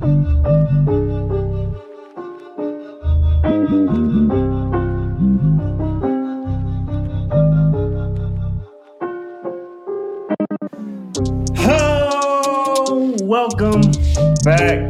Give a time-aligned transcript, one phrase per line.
[0.00, 0.20] Welcome
[14.44, 14.88] back,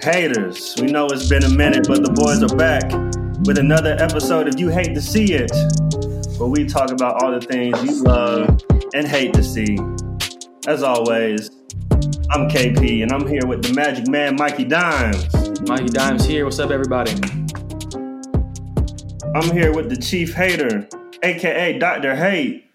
[0.00, 0.76] haters.
[0.80, 2.84] We know it's been a minute, but the boys are back
[3.46, 5.50] with another episode of You Hate to See It,
[6.38, 8.60] where we talk about all the things you love
[8.94, 9.76] and hate to see.
[10.68, 11.50] As always,
[12.36, 15.26] I'm KP, and I'm here with the magic man, Mikey Dimes.
[15.62, 16.44] Mikey Dimes here.
[16.44, 17.12] What's up, everybody?
[19.34, 20.86] I'm here with the chief hater,
[21.22, 22.14] aka Dr.
[22.14, 22.65] Hate.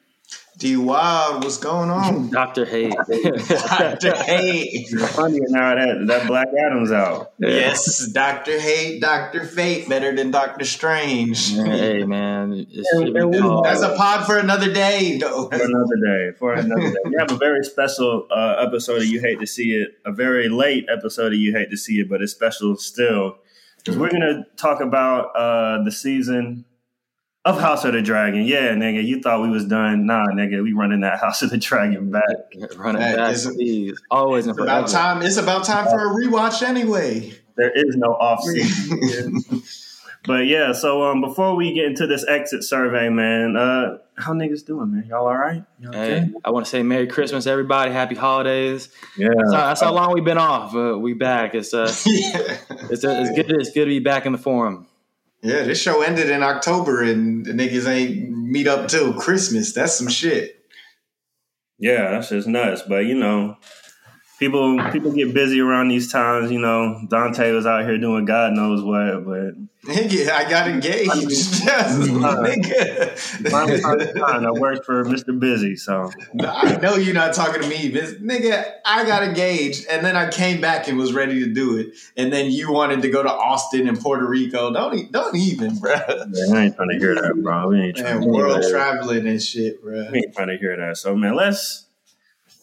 [0.62, 2.30] D Wild, what's going on?
[2.42, 2.66] Dr.
[2.66, 2.94] Hate.
[2.94, 4.14] Dr.
[4.24, 4.88] Hate.
[4.90, 7.34] Funny now that that Black Adam's out.
[7.40, 8.60] Yes, Dr.
[8.60, 9.44] Hate, Dr.
[9.44, 11.56] Fate, better than Doctor Strange.
[11.56, 12.54] hey, man.
[12.70, 15.48] It's And- and we- That's a pod for another day, though.
[15.50, 16.32] for another day.
[16.38, 16.98] For another day.
[17.06, 19.90] We have a very special uh, episode of You Hate to See It.
[20.06, 23.38] A very late episode of You Hate to See It, but it's special still.
[23.78, 26.66] Because we're going to talk about uh, the season
[27.44, 28.44] of House of the Dragon.
[28.44, 30.06] Yeah, nigga, you thought we was done.
[30.06, 32.23] Nah, nigga, we running that House of the Dragon back.
[32.78, 34.00] running it That back, please.
[34.11, 35.22] Always and It's about time.
[35.22, 37.34] It's about time for a rewatch anyway.
[37.58, 39.42] There is no off season.
[40.25, 44.66] but yeah, so um, before we get into this exit survey, man, uh, how niggas
[44.66, 45.06] doing, man?
[45.09, 45.64] Y'all all right?
[45.80, 47.92] Y'all Hey, I want to say Merry Christmas, everybody.
[47.92, 48.89] Happy holidays.
[49.17, 49.30] Yeah.
[49.36, 50.75] That's how, that's how long we've been off.
[50.75, 51.56] Uh, we back.
[51.56, 52.58] It's uh, yeah.
[52.92, 53.52] it's, uh, it's good.
[53.52, 54.86] It's good to be back in the forum.
[55.44, 59.73] Yeah, this show ended in October and the niggas ain't meet up till Christmas.
[59.73, 60.64] That's some shit.
[61.80, 62.84] Yeah, that's just nuts.
[62.88, 63.58] But you know,
[64.42, 66.52] people people get busy around these times.
[66.52, 69.53] You know, Dante was out here doing God knows what, but
[69.84, 71.64] Nigga, I got engaged.
[71.64, 74.28] found the Nigga.
[74.28, 75.75] time that works for Mister Busy.
[75.75, 80.16] So I know you're not talking to me, but nigga, I got engaged and then
[80.16, 81.95] I came back and was ready to do it.
[82.17, 84.72] And then you wanted to go to Austin and Puerto Rico.
[84.72, 85.95] Don't don't even, bro.
[86.08, 87.69] man, I ain't trying to hear that, bro.
[87.69, 88.69] We ain't trying to hear world that.
[88.69, 90.09] traveling and shit, bro.
[90.12, 90.97] We ain't trying to hear that.
[90.97, 91.88] So man, let's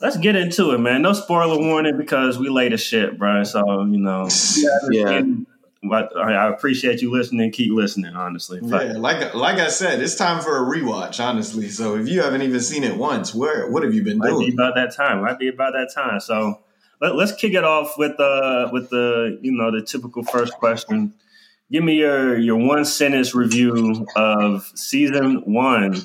[0.00, 1.03] let's get into it, man.
[1.03, 3.44] No spoiler warning because we late as shit, bro.
[3.44, 4.28] So you know,
[4.91, 5.22] Yeah.
[5.82, 7.50] but I I appreciate you listening.
[7.53, 8.60] Keep listening, honestly.
[8.62, 11.69] Yeah, like like I said, it's time for a rewatch, honestly.
[11.69, 14.32] So if you haven't even seen it once, where what have you been might be
[14.32, 14.53] doing?
[14.54, 15.22] about that time.
[15.22, 16.20] Might be about that time.
[16.20, 16.60] So
[17.00, 21.15] let, let's kick it off with uh with the you know the typical first question.
[21.70, 25.97] Give me your your one sentence review of season one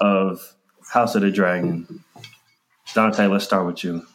[0.00, 0.54] of
[0.92, 2.04] House of the Dragon.
[2.94, 4.06] Dante, let's start with you.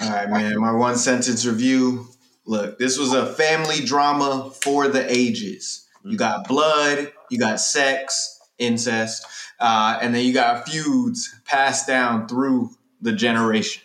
[0.00, 0.58] All right, man.
[0.58, 2.08] My one sentence review.
[2.46, 5.86] Look, this was a family drama for the ages.
[6.02, 9.26] You got blood, you got sex, incest,
[9.60, 12.70] uh, and then you got feuds passed down through
[13.02, 13.84] the generations.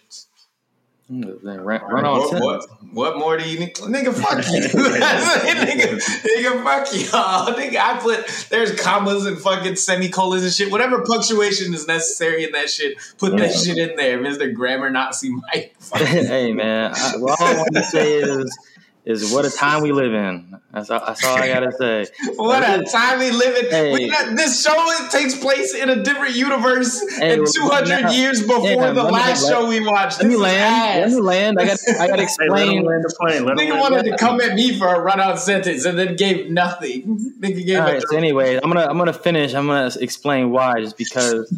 [1.09, 2.19] Then Run, run on.
[2.19, 3.75] What, what, what more do you need?
[3.75, 4.61] Nigga, fuck you.
[4.69, 7.53] nigga, nigga, fuck y'all.
[7.59, 10.71] Nigga, I put, there's commas and fucking semicolons and shit.
[10.71, 14.17] Whatever punctuation is necessary in that shit, put that shit in there.
[14.17, 14.53] Mr.
[14.53, 15.75] Grammar Nazi Mike.
[15.93, 16.93] Hey, man.
[16.95, 18.57] I, well, all I want to say is,
[19.05, 20.57] is what a time we live in.
[20.71, 22.05] That's all, that's all I gotta say.
[22.35, 23.69] What a time we live in.
[23.69, 23.93] Hey.
[23.93, 28.01] We got, this show it takes place in a different universe Hey, and well, 200
[28.03, 30.19] now- years before Yeah, the let me- last show we watched.
[30.19, 31.11] Let me This is land.
[31.11, 31.57] Let me land.
[31.59, 31.77] I got.
[31.99, 32.83] I got to Hey, let him explain.
[32.85, 33.45] land the plane.
[33.45, 36.15] Let him Nigga land wanted to come at me for a run-out sentence and then
[36.15, 37.33] gave nothing.
[37.39, 38.03] Nigga gave All a right.
[38.09, 39.53] So anyway, I'm gonna I'm gonna finish.
[39.53, 40.79] I'm gonna explain why.
[40.81, 41.53] Just because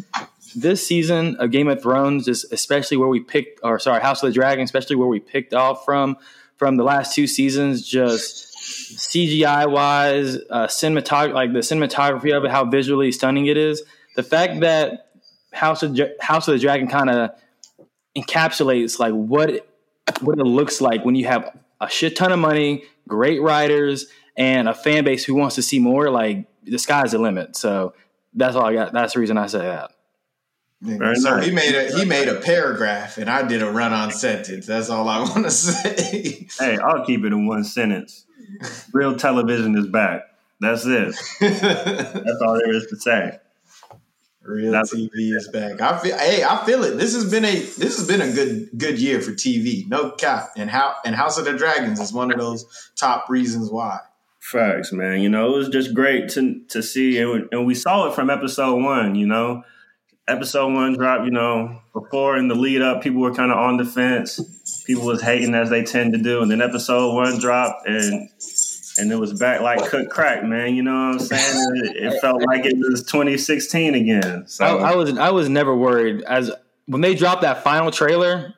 [0.56, 4.28] this season of Game of Thrones, is especially where we picked, or sorry, House of
[4.30, 6.16] the Dragon, especially where we picked off from
[6.56, 8.46] from the last two seasons, just
[8.96, 10.68] CGI wise, uh,
[11.32, 13.82] like the cinematography of it, how visually stunning it is.
[14.16, 15.10] The fact that
[15.52, 17.30] House of House of the Dragon kind of
[18.16, 19.68] encapsulates like what it,
[20.20, 24.06] what it looks like when you have a shit ton of money, great writers,
[24.36, 26.10] and a fan base who wants to see more.
[26.10, 27.56] Like the sky's the limit.
[27.56, 27.94] So
[28.34, 28.92] that's all I got.
[28.92, 29.92] That's the reason I say that.
[30.82, 31.46] Very so nice.
[31.46, 34.66] he made a he made a paragraph and I did a run-on sentence.
[34.66, 36.46] That's all I want to say.
[36.58, 38.26] Hey, I'll keep it in one sentence.
[38.92, 40.22] Real television is back.
[40.60, 41.14] That's it.
[41.40, 43.38] That's all there is to say.
[44.42, 45.80] Real That's- TV is back.
[45.80, 46.98] I feel hey, I feel it.
[46.98, 49.88] This has been a this has been a good good year for TV.
[49.88, 50.50] No cap.
[50.56, 53.98] And how and House of the Dragons is one of those top reasons why.
[54.38, 55.20] Facts, man.
[55.20, 58.30] You know, it was just great to to see, and, and we saw it from
[58.30, 59.16] episode one.
[59.16, 59.64] You know,
[60.28, 63.76] episode one drop, You know, before in the lead up, people were kind of on
[63.76, 64.82] the fence.
[64.86, 68.28] People was hating as they tend to do, and then episode one dropped, and
[68.98, 70.74] and it was back like cooked crack, man.
[70.74, 71.72] You know what I'm saying?
[71.76, 74.46] It, it felt like it was 2016 again.
[74.46, 76.50] So I, I was I was never worried as
[76.86, 78.54] when they dropped that final trailer.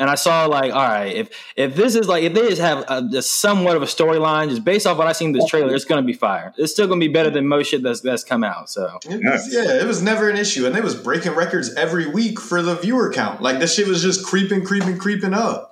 [0.00, 2.84] And I saw like, all right, if if this is like if they just have
[2.88, 5.72] a, just somewhat of a storyline, just based off what I seen in this trailer,
[5.74, 6.52] it's gonna be fire.
[6.58, 8.68] It's still gonna be better than most shit that's that's come out.
[8.70, 12.06] So It was- yeah, it was never an issue, and they was breaking records every
[12.08, 13.40] week for the viewer count.
[13.42, 15.68] Like this shit was just creeping, creeping, creeping up.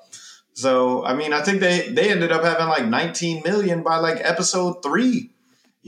[0.52, 4.18] So I mean, I think they they ended up having like 19 million by like
[4.22, 5.30] episode three,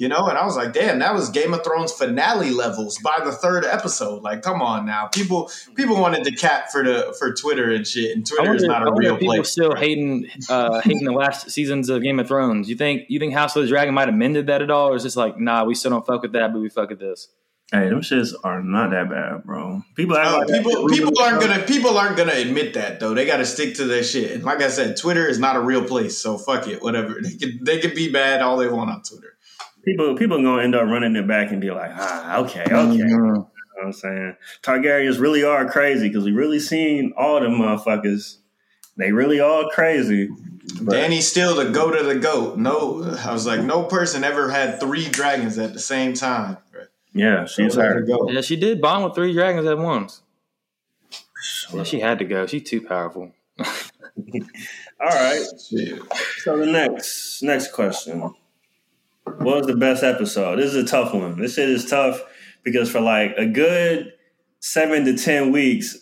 [0.01, 0.27] you know.
[0.27, 3.65] And I was like, damn, that was Game of Thrones finale levels by the third
[3.65, 4.23] episode.
[4.23, 8.17] Like, come on now, people people wanted to cap for the for Twitter and shit,
[8.17, 9.51] and I Twitter is wonder, not I a wonder real if people place.
[9.51, 12.69] still hating uh, hating the last seasons of Game of Thrones.
[12.69, 14.97] You think you think House of the Dragon might have mended that at all, or
[14.97, 17.29] is just like, nah, we still don't fuck with that, but we fuck with this.
[17.73, 19.83] Hey, them shits are not that bad, bro.
[19.95, 23.15] People act Oh, like people people aren't gonna people aren't gonna admit that though.
[23.15, 24.33] They got to stick to their shit.
[24.33, 26.19] And like I said, Twitter is not a real place.
[26.19, 27.21] So fuck it, whatever.
[27.23, 29.35] They can they can be bad all they want on Twitter.
[29.91, 32.73] People people gonna end up running it back and be like, ah, okay, okay.
[32.73, 32.97] Mhm.
[32.99, 34.37] You know what I'm saying?
[34.63, 38.37] Targaryens really are crazy because we really seen all the motherfuckers.
[38.97, 40.29] They really all crazy.
[40.83, 42.59] But- Danny's still the goat of the goat.
[42.59, 46.59] No, I was like, no person ever had three dragons at the same time.
[47.13, 48.01] Yeah, she's Goat her.
[48.03, 48.31] goat.
[48.31, 50.23] Yeah, she did bond with three dragons at once.
[51.73, 52.47] Yeah, she had to go.
[52.47, 53.33] She's too powerful.
[53.59, 53.65] All
[55.01, 55.43] right.
[55.69, 56.01] Shit.
[56.39, 58.35] So the next next question.
[59.39, 60.57] What was the best episode?
[60.59, 61.39] This is a tough one.
[61.41, 62.21] This shit is tough
[62.63, 64.13] because for like a good
[64.61, 65.97] seven to ten weeks,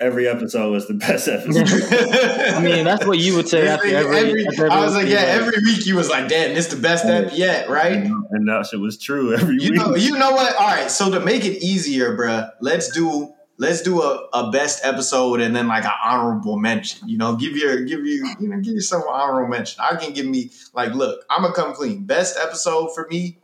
[0.00, 1.66] every episode was the best episode.
[2.54, 4.16] I mean, that's what you would say after every.
[4.16, 6.76] Every- after I was like, every- yeah, every week you was like, damn, this the
[6.80, 7.92] best ep yet, right?
[7.96, 9.74] and that shit was true every You week.
[9.80, 10.54] know, you know what?
[10.56, 14.84] All right, so to make it easier, bruh, let's do let's do a, a best
[14.84, 17.08] episode and then like an honorable mention.
[17.08, 19.80] You know, give your give you you know give yourself an honorable mention.
[19.82, 22.06] I can give me like, look, I'm gonna come clean.
[22.06, 23.38] Best episode for me,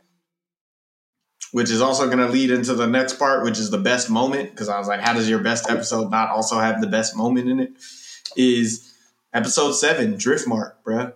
[1.51, 4.51] which is also gonna lead into the next part, which is the best moment.
[4.51, 7.49] Because I was like, how does your best episode not also have the best moment
[7.49, 7.71] in it?
[8.35, 8.93] Is
[9.33, 11.13] episode seven, Driftmark, bruh.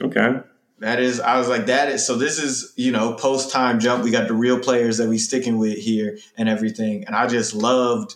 [0.00, 0.40] okay.
[0.80, 4.04] That is, I was like, that is, so this is, you know, post time jump.
[4.04, 7.04] We got the real players that we sticking with here and everything.
[7.06, 8.14] And I just loved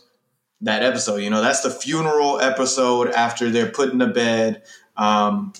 [0.63, 1.17] that episode.
[1.17, 4.63] You know, that's the funeral episode after they're put in the bed.
[4.97, 5.53] Um,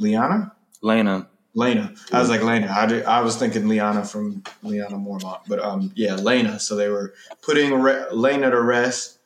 [0.00, 0.52] Lyanna?
[0.80, 1.28] Lena.
[1.54, 1.94] Lena.
[2.12, 2.72] I was like, Lena.
[2.74, 5.40] I, did, I was thinking Lyanna from Lyanna Mormont.
[5.46, 6.58] But um, yeah, Lena.
[6.58, 9.18] So they were putting Re- Lena to rest.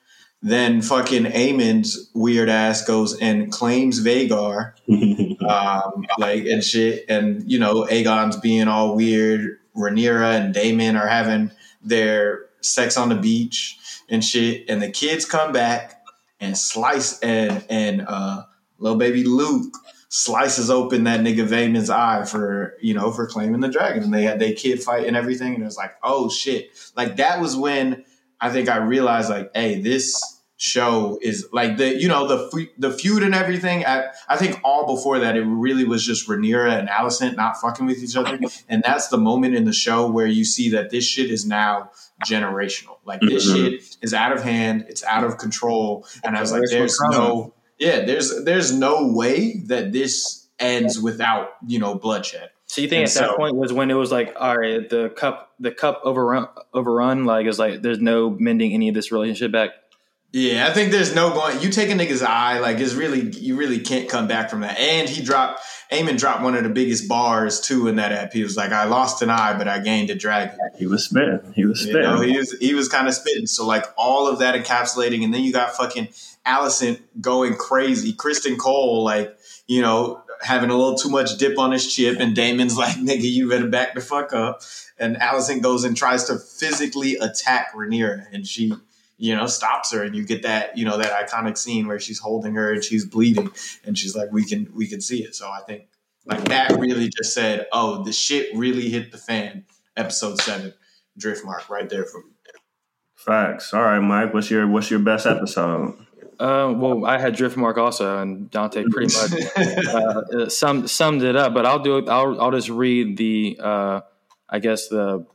[0.43, 4.75] Then fucking Aemond's weird ass goes and claims Vhagar
[5.49, 7.05] um, like and shit.
[7.09, 9.59] And you know, Aegon's being all weird.
[9.77, 11.51] Rhaenyra and Daemon are having
[11.83, 13.79] their sex on the beach
[14.09, 14.69] and shit.
[14.69, 16.03] And the kids come back
[16.41, 18.45] and slice and and uh,
[18.79, 19.75] little baby Luke
[20.09, 24.03] slices open that nigga Vamon's eye for you know for claiming the dragon.
[24.03, 25.55] And they had they kid fight and everything.
[25.55, 26.71] And it was like, oh shit!
[26.97, 28.05] Like that was when
[28.41, 32.91] I think I realized like, hey, this show is like the you know the the
[32.91, 33.85] feud and everything.
[33.85, 37.87] I, I think all before that, it really was just Rhaenyra and Alicent not fucking
[37.87, 38.39] with each other,
[38.69, 41.91] and that's the moment in the show where you see that this shit is now
[42.27, 42.99] generational.
[43.05, 43.55] Like this Mhm.
[43.55, 47.53] shit is out of hand, it's out of control, and I was like, there's no
[47.79, 52.51] yeah, there's there's no way that this ends without you know bloodshed.
[52.69, 55.11] So you think And at that point was when it was like, all right, the
[55.11, 57.25] cup, the cup overrun, overrun.
[57.25, 59.71] Like it's like there's no mending any of this relationship back.
[60.37, 61.63] Yeah, I think there's no going.
[61.63, 64.79] You take a nigga's eye, like it's really you really can't come back from that.
[64.79, 68.35] And he dropped, Aemond dropped one of the biggest bars too in that app.
[68.35, 71.55] He was like, "I lost an eye, but I gained a dragon." he was spitting.
[71.55, 72.03] He was You spitting.
[72.03, 73.47] know, he was he was kind of spitting.
[73.47, 76.09] So like all of that encapsulating, and then you got fucking
[76.45, 79.35] Alicent going crazy, Criston Cole like
[79.67, 83.23] you know having a little too much dip on his chip, and Daemon's like, "Nigga,
[83.23, 84.61] you better back the fuck up."
[84.99, 88.75] And Alicent goes and tries to physically attack Rhaenyra, and she
[89.19, 92.19] you know stops her, and you get that you know that iconic scene where she's
[92.19, 93.51] holding her and she's bleeding,
[93.85, 95.89] and she's like, "We can we can see it." So I think
[96.27, 99.65] like that really just said, "Oh, the shit really hit the fan."
[99.97, 100.75] Episode seven
[101.19, 102.31] Driftmark right there for me.
[103.15, 103.73] Facts.
[103.73, 104.35] All right, Mike.
[104.35, 105.97] What's your what's your best episode?
[106.39, 111.35] Uh, well, I had Driftmark also, and Dante pretty much uh, uh, summed summed it
[111.35, 111.55] up.
[111.55, 112.09] But I'll do it.
[112.09, 114.01] I'll I'll just read the uh,
[114.49, 115.27] I guess the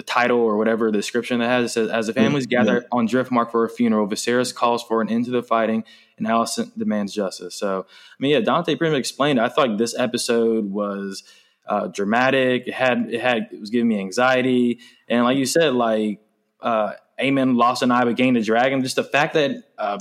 [0.00, 1.66] the title or whatever the description that has.
[1.66, 5.10] It says, "As the families gather on Driftmark for a funeral, Viserys calls for an
[5.10, 5.84] end to the fighting,
[6.16, 9.38] and Alicent demands justice." So, I mean, yeah, Dante pretty much explained.
[9.38, 9.42] It.
[9.42, 11.22] I thought like this episode was
[11.66, 12.66] uh, dramatic.
[12.66, 16.20] It had it had it was giving me anxiety, and like you said, like
[16.60, 18.82] uh, Aemond lost an eye but gained a dragon.
[18.82, 19.98] Just the fact that uh,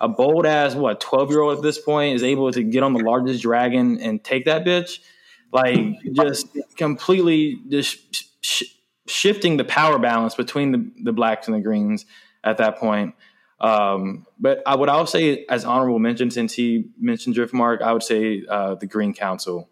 [0.00, 2.94] a bold ass what twelve year old at this point is able to get on
[2.94, 4.98] the largest dragon and take that bitch,
[5.52, 5.78] like
[6.12, 7.98] just completely just
[8.44, 8.75] sh-
[9.06, 12.06] shifting the power balance between the, the blacks and the greens
[12.44, 13.14] at that point.
[13.60, 18.02] Um, but I would also say, as honorable mention, since he mentioned Driftmark, I would
[18.02, 19.70] say uh, the Green Council.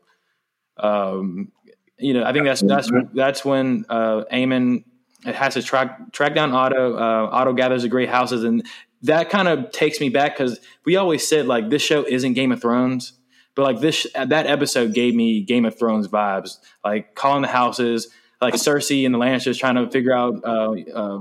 [0.79, 1.53] Um,
[1.99, 4.25] you know, I think that's that's that's when uh,
[5.25, 6.97] has to track track down Otto.
[6.97, 8.67] Uh, Otto gathers the great houses, and
[9.03, 12.53] that kind of takes me back because we always said like this show isn't Game
[12.53, 13.13] of Thrones,
[13.55, 18.09] but like this that episode gave me Game of Thrones vibes, like calling the houses,
[18.41, 21.19] like Cersei and the Lannisters trying to figure out uh, uh,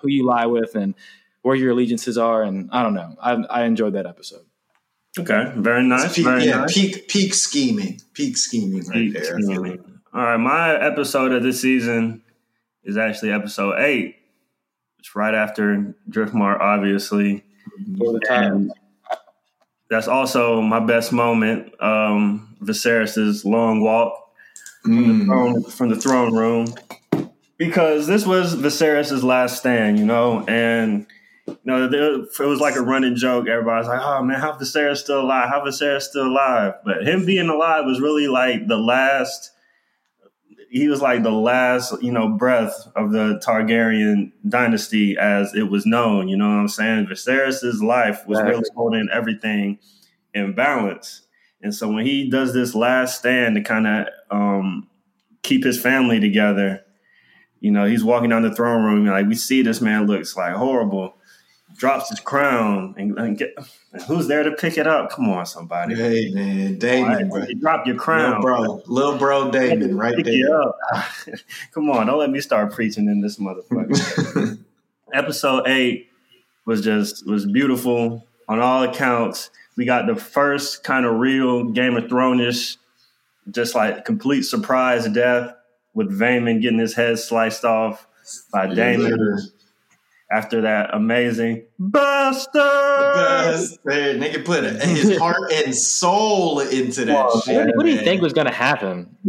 [0.00, 0.94] who you lie with and
[1.42, 3.16] where your allegiances are, and I don't know.
[3.20, 4.44] I, I enjoyed that episode.
[5.18, 6.14] Okay, very nice.
[6.14, 6.74] Peak, very yeah, nice.
[6.74, 9.40] peak peak scheming, peak scheming right Peak there.
[9.40, 10.00] scheming.
[10.12, 12.22] All right, my episode of this season
[12.84, 14.16] is actually episode eight.
[14.98, 17.44] It's right after Driftmark, obviously.
[17.98, 18.52] For the time.
[18.54, 18.72] And
[19.90, 21.72] that's also my best moment.
[21.82, 24.27] Um, Viserys's long walk
[24.86, 25.26] Mm.
[25.26, 26.66] throne, from the throne room
[27.58, 31.06] because this was Viserys' last stand, you know, and
[31.46, 33.48] you know there, it was like a running joke.
[33.48, 35.48] Everybody's like, "Oh man, how Viserys still alive?
[35.48, 39.50] How Viserys still alive?" But him being alive was really like the last.
[40.70, 45.86] He was like the last, you know, breath of the Targaryen dynasty as it was
[45.86, 46.28] known.
[46.28, 47.06] You know what I'm saying?
[47.06, 49.78] Viserys' life was really holding everything
[50.34, 51.22] in balance.
[51.62, 54.88] And so when he does this last stand to kind of um,
[55.42, 56.84] keep his family together,
[57.60, 59.06] you know, he's walking down the throne room.
[59.06, 61.16] Like we see this man looks like horrible,
[61.76, 63.54] drops his crown, and, and get,
[63.92, 65.10] and who's there to pick it up?
[65.10, 65.96] Come on, somebody!
[65.96, 67.44] Hey man, Daemon, bro.
[67.46, 70.62] You drop your Little crown, bro, little bro Daemon, right there.
[71.72, 74.58] Come on, don't let me start preaching in this motherfucker.
[75.12, 76.10] Episode eight
[76.66, 79.50] was just was beautiful on all accounts.
[79.78, 82.78] We got the first kind of real Game of Thrones,
[83.48, 85.54] just like complete surprise death
[85.94, 88.04] with Vaemond getting his head sliced off
[88.52, 89.38] by Daemon
[90.32, 92.58] after that amazing Buster.
[92.58, 94.20] Best, man.
[94.20, 97.66] Nigga put his heart and soul into that Well, shit.
[97.66, 99.16] What, what do you think was going to happen?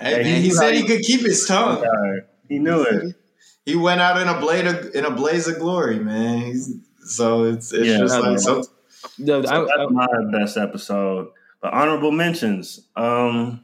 [0.00, 1.84] Hey, man, he he said how he could keep his tongue.
[2.48, 3.14] he knew it.
[3.64, 6.40] He went out in a blade of, in a blaze of glory, man.
[6.42, 6.74] He's,
[7.04, 8.64] so it's it's Yeah, just like know.
[9.02, 10.06] Some, No, I- So I- that's my
[10.38, 11.28] best episode.
[11.60, 12.80] But honorable mentions.
[12.96, 13.60] Um,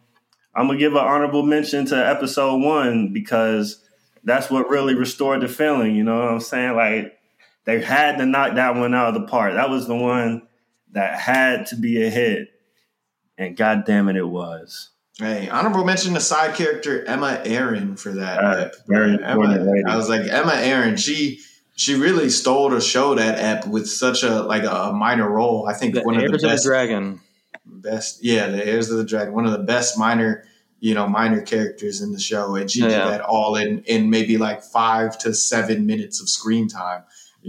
[0.55, 3.83] I'm gonna give an honorable mention to episode one because
[4.25, 5.95] that's what really restored the feeling.
[5.97, 6.75] You know what I'm saying?
[6.77, 7.19] Like
[7.65, 9.55] they had to knock that one out of the park.
[9.55, 10.43] That was the one
[10.93, 12.49] that had to be a hit,
[13.39, 14.91] and god damn it, it was.
[15.19, 18.43] hey, honorable mention to side character Aemma Arryn for that.
[18.43, 19.89] Uh, very Emma, important.
[19.89, 20.99] I was like Aemma Arryn.
[20.99, 21.41] She
[21.83, 25.67] she really stole the show that ep with such a like a minor role.
[25.69, 27.21] I think the one of the heirs of the best dragon.
[27.67, 30.45] best yeah the heirs of the dragon one of the best minor
[30.81, 32.89] you know minor characters in the show and she Yeah.
[32.89, 37.03] did that all in in maybe like five to seven minutes of screen time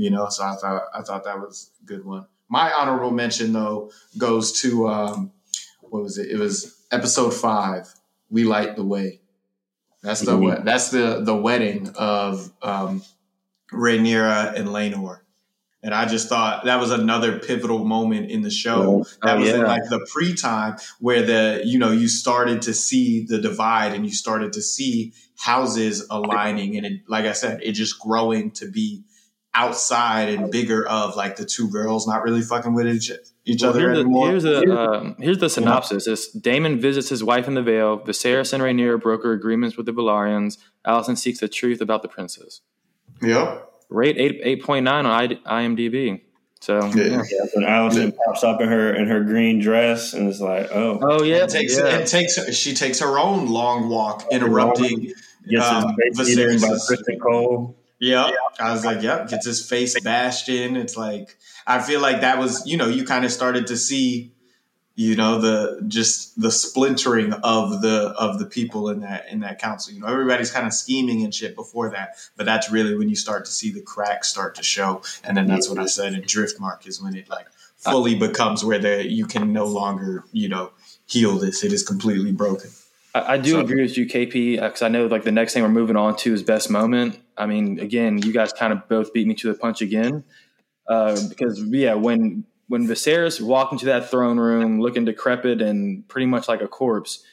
[0.04, 3.54] you know so i thought i thought that was a good one my honorable mention
[3.54, 5.32] though goes to um
[5.82, 6.56] what was it it was
[6.92, 7.84] episode five
[8.30, 9.20] we light the way
[10.04, 10.63] that's the Mhm.
[10.63, 13.02] that's the the wedding of um
[13.74, 15.20] Rhaenyra and Laenor.
[15.86, 19.06] And I just thought that was another pivotal moment in the show.
[19.22, 23.25] That Oh, was in like the pre-time where the you know you started to see
[23.25, 27.74] the divide and you started to see houses aligning and it, like I said, it
[27.74, 29.03] just growing to be
[29.56, 33.12] outside and bigger of like the two girls not really fucking with each,
[33.46, 34.27] each Well, other here's, the, anymore.
[34.30, 36.08] here's, the, um, here's the synopsis.
[36.08, 38.00] It's Daemon visits his wife in the Vale.
[38.00, 40.58] Viserys and Rhaenyra broker agreements with the Velaryons.
[40.88, 42.62] Alicent seeks the truth about the princess.
[43.24, 43.72] Yep.
[43.89, 46.22] Rate eight eight point nine on IMDb.
[46.62, 47.03] So Yeah.
[47.03, 47.22] yeah.
[47.30, 51.00] Yeah, when Alicent pops up in her in her green dress, and it's like, oh,
[51.01, 51.98] Oh yeah, It takes yeah.
[51.98, 55.12] it takes her, she takes her own long walk, interrupting.
[55.48, 57.75] gets Um, his by Criston Cole.
[58.00, 58.32] Yeah.
[58.60, 60.75] I was like, yep, gets his face bashed in.
[60.75, 64.33] It's like I feel like that was, you know, you kind of started to see,
[64.96, 69.60] you know, the just the splintering of the of the people in that in that
[69.60, 69.94] council.
[69.94, 73.16] You know, everybody's kind of scheming and shit before that, but that's really when you
[73.16, 76.14] start to see the cracks start to show, and then that's what I said.
[76.14, 77.48] And Driftmark is when it like
[77.78, 80.72] fully becomes where the you can no longer, you know,
[81.08, 81.64] heal this.
[81.64, 82.70] It is completely broken.
[83.16, 85.64] I, I do So- agree with you, KP, because I know like the next thing
[85.64, 87.20] we're moving on to is best moment.
[87.36, 90.24] I mean, again, you guys kind of both beat me to the punch again,
[90.88, 96.25] uh, because yeah, when when Viserys walked into that throne room looking decrepit and pretty
[96.25, 97.24] much like a corpse,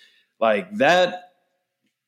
[0.41, 1.33] like that,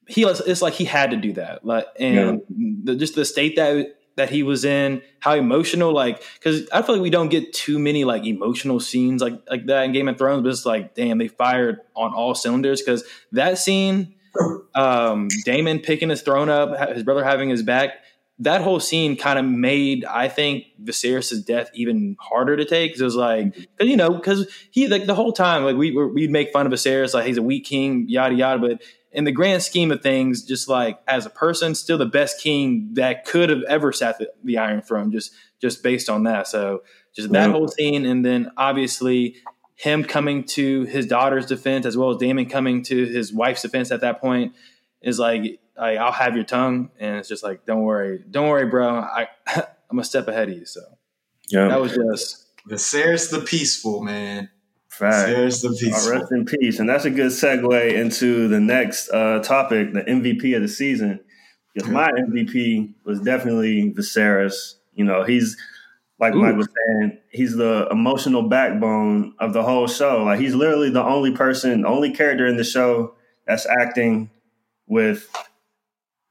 [0.09, 2.43] he was, it's like he had to do that, like, and
[2.85, 6.97] the, just the state that that he was in, how emotional, like, because I feel
[6.97, 10.19] like we don't get too many like emotional scenes like like that in Game of
[10.19, 14.15] Thrones, but it's like, damn, they fired on all cylinders because that scene,
[14.75, 18.02] um, Daemon picking his throne up, his brother having his back,
[18.43, 22.91] that whole scene kind of made I think Viserys' death even harder to take.
[22.91, 23.63] Because it was like mm-hmm.
[23.77, 26.73] because you know because he like the whole time like we we'd make fun of
[26.73, 28.59] Viserys like he's a weak king yada yada.
[28.59, 28.83] But
[29.13, 32.91] in the grand scheme of things just like as a person still the best king
[32.95, 36.49] that could have ever sat the, the Iron Throne just just based on that.
[36.49, 36.83] So
[37.15, 39.37] just that whole scene and then obviously
[39.75, 43.91] him coming to his daughter's defense as well as Daemon coming to his wife's defense
[43.91, 44.55] at that point
[45.03, 48.67] is like I, I'll have your tongue, and it's just like, don't worry, don't worry,
[48.67, 48.89] bro.
[48.89, 49.29] I
[49.91, 50.65] I'm a step ahead of you.
[50.65, 50.81] So
[51.49, 54.51] yeah, that was just the Viserys the peaceful man.
[54.89, 55.31] Fact.
[55.31, 56.13] Viserys the peaceful.
[56.13, 60.55] rest in peace, and that's a good segue into the next uh, topic, the MVP
[60.55, 61.21] of the season.
[61.75, 64.75] Because my MVP was definitely Viserys.
[64.93, 65.57] You know, he's
[66.23, 66.43] like Ooh.
[66.43, 70.23] Mike was saying, he's the emotional backbone of the whole show.
[70.23, 74.31] Like he's literally the only person, only character in the show that's acting
[74.87, 75.29] with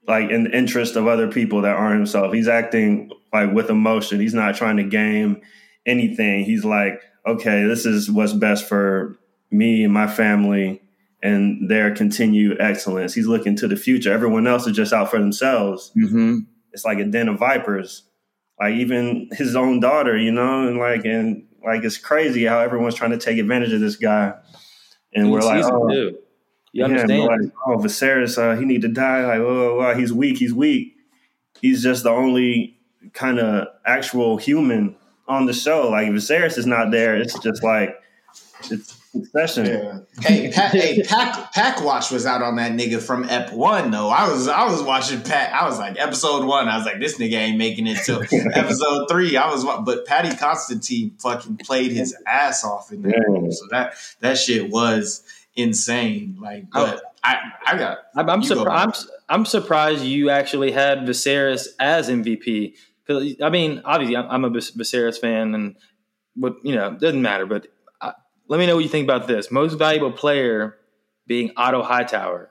[0.06, 2.32] like in the interest of other people that aren't himself.
[2.32, 4.20] He's acting like with emotion.
[4.20, 5.40] He's not trying to game
[5.86, 6.44] anything.
[6.44, 9.18] He's like, okay, this is what's best for
[9.50, 10.82] me and my family
[11.22, 13.14] and their continued excellence.
[13.14, 14.12] He's looking to the future.
[14.12, 15.92] Everyone else is just out for themselves.
[15.96, 16.38] Mm-hmm.
[16.72, 18.02] It's like a den of vipers.
[18.60, 22.94] Like even his own daughter, you know, and like and like it's crazy how everyone's
[22.94, 24.34] trying to take advantage of this guy.
[25.14, 26.12] And we're like, oh,
[26.72, 27.22] you understand?
[27.22, 29.26] Yeah, like, oh, Viserys, uh, he need to die.
[29.26, 30.38] Like, oh, oh, he's weak.
[30.38, 30.96] He's weak.
[31.60, 32.78] He's just the only
[33.12, 34.96] kind of actual human
[35.28, 35.90] on the show.
[35.90, 37.16] Like, if Viserys is not there.
[37.16, 37.94] It's just like
[38.70, 39.66] it's succession.
[39.66, 39.98] Yeah.
[40.20, 44.08] Hey, Pat, hey, Pack Pack Watch was out on that nigga from Ep One though.
[44.08, 45.52] I was I was watching Pat.
[45.52, 46.68] I was like episode one.
[46.68, 48.22] I was like, this nigga ain't making it till
[48.54, 49.36] episode three.
[49.36, 53.22] I was, but Paddy Considine fucking played his ass off in there.
[53.28, 53.50] Yeah.
[53.50, 55.22] So that that shit was
[55.54, 56.38] insane.
[56.40, 56.86] Like, oh.
[56.86, 57.98] but I, I got.
[58.16, 59.08] I'm, I'm surprised.
[59.28, 62.74] I'm, I'm surprised you actually had Viserys as MVP
[63.06, 65.76] because I mean, obviously, I'm, I'm a Viserys fan, and
[66.34, 67.46] what you know doesn't matter.
[67.46, 67.68] But
[68.00, 68.12] I,
[68.48, 69.50] let me know what you think about this.
[69.50, 70.76] Most valuable player
[71.26, 72.50] being Otto Hightower.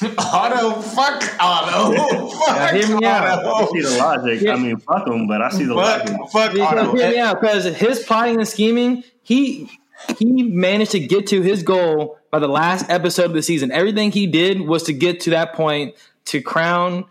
[0.18, 2.28] Otto, fuck Otto.
[2.30, 3.44] fuck yeah, hear me out.
[3.44, 4.40] I see the logic.
[4.40, 4.54] Yeah.
[4.54, 6.16] I mean, fuck him, but I see the fuck, logic.
[6.32, 6.96] Fuck Otto.
[6.96, 9.68] Hear me out because his plotting and scheming, he
[10.18, 13.70] he managed to get to his goal by the last episode of the season.
[13.70, 15.94] Everything he did was to get to that point
[16.26, 17.06] to crown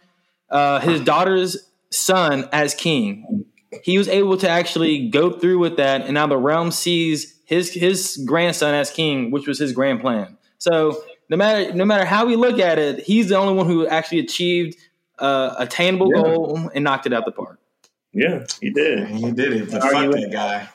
[0.50, 3.46] uh, his daughter's son as king.
[3.84, 7.74] He was able to actually go through with that, and now the realm sees his
[7.74, 10.38] his grandson as king, which was his grand plan.
[10.60, 13.88] So no matter no matter how we look at it, he's the only one who
[13.88, 14.78] actually achieved
[15.20, 16.22] uh, attainable yeah.
[16.22, 17.60] goal and knocked it out the park.
[18.14, 19.08] Yeah, he did.
[19.08, 19.72] He did it.
[19.72, 20.70] But fuck that guy.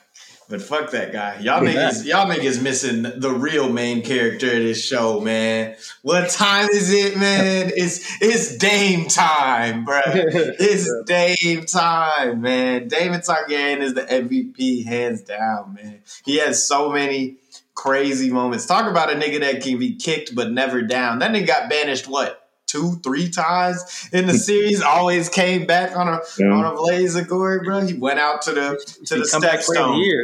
[0.49, 1.37] But fuck that guy.
[1.41, 5.75] Y'all niggas, y'all niggas missing the real main character of this show, man.
[6.01, 7.71] What time is it, man?
[7.79, 10.01] It's it's Dame time, bro.
[10.13, 12.87] It's Dame time, man.
[12.87, 16.01] Daemon Targaryen is the MVP, hands down, man.
[16.25, 17.37] He has so many
[17.75, 18.65] crazy moments.
[18.65, 21.19] Talk about a nigga that can be kicked but never down.
[21.19, 22.48] That nigga got banished what?
[22.69, 24.81] Two, three times in the series.
[24.81, 26.47] Always came back on a yeah.
[26.47, 27.81] on a blaze of glory, bro.
[27.81, 30.23] He went out to the to he the Stepstone.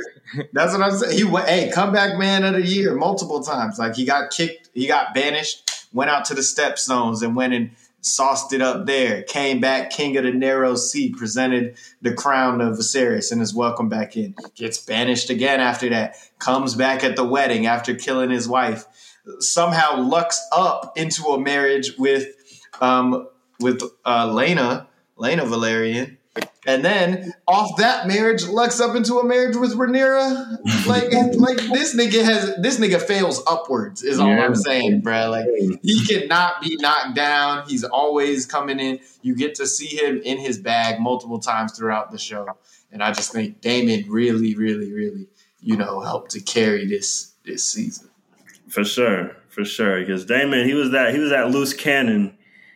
[0.54, 1.18] That's what I'm saying.
[1.18, 3.80] He went, hey, comeback man of the year multiple times.
[3.80, 7.72] Like he got kicked, he got banished, went out to the Stepstones and went and
[8.02, 9.24] sauced it up there.
[9.24, 13.90] Came back, king of the narrow sea, presented the crown of Viserys, and is welcome
[13.90, 14.36] back in.
[14.54, 16.16] Gets banished again after that.
[16.38, 18.86] Comes back at the wedding after killing his wife
[19.40, 22.35] somehow lucks up into a marriage with
[22.82, 23.28] um,
[23.60, 26.18] with uh, Lena, Laena Velaryon.
[26.68, 30.58] And then off that marriage, Lux up into a marriage with Rhaenyra.
[30.86, 34.04] Like, like this nigga has this nigga fails upwards.
[34.04, 34.46] Is all yeah.
[34.46, 35.30] I'm saying, bro.
[35.30, 35.48] Like
[35.82, 37.68] he cannot be knocked down.
[37.68, 39.00] He's always coming in.
[39.22, 42.48] You get to see him in his bag multiple times throughout the show,
[42.92, 45.28] and I just think Daemon really, really, really,
[45.60, 48.10] you know, helped to carry this this season.
[48.68, 50.00] For sure, for sure.
[50.00, 52.35] Because Daemon, he was that he was that loose cannon.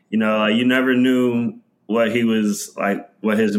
[0.10, 3.58] You know, like you never knew what he was like, what his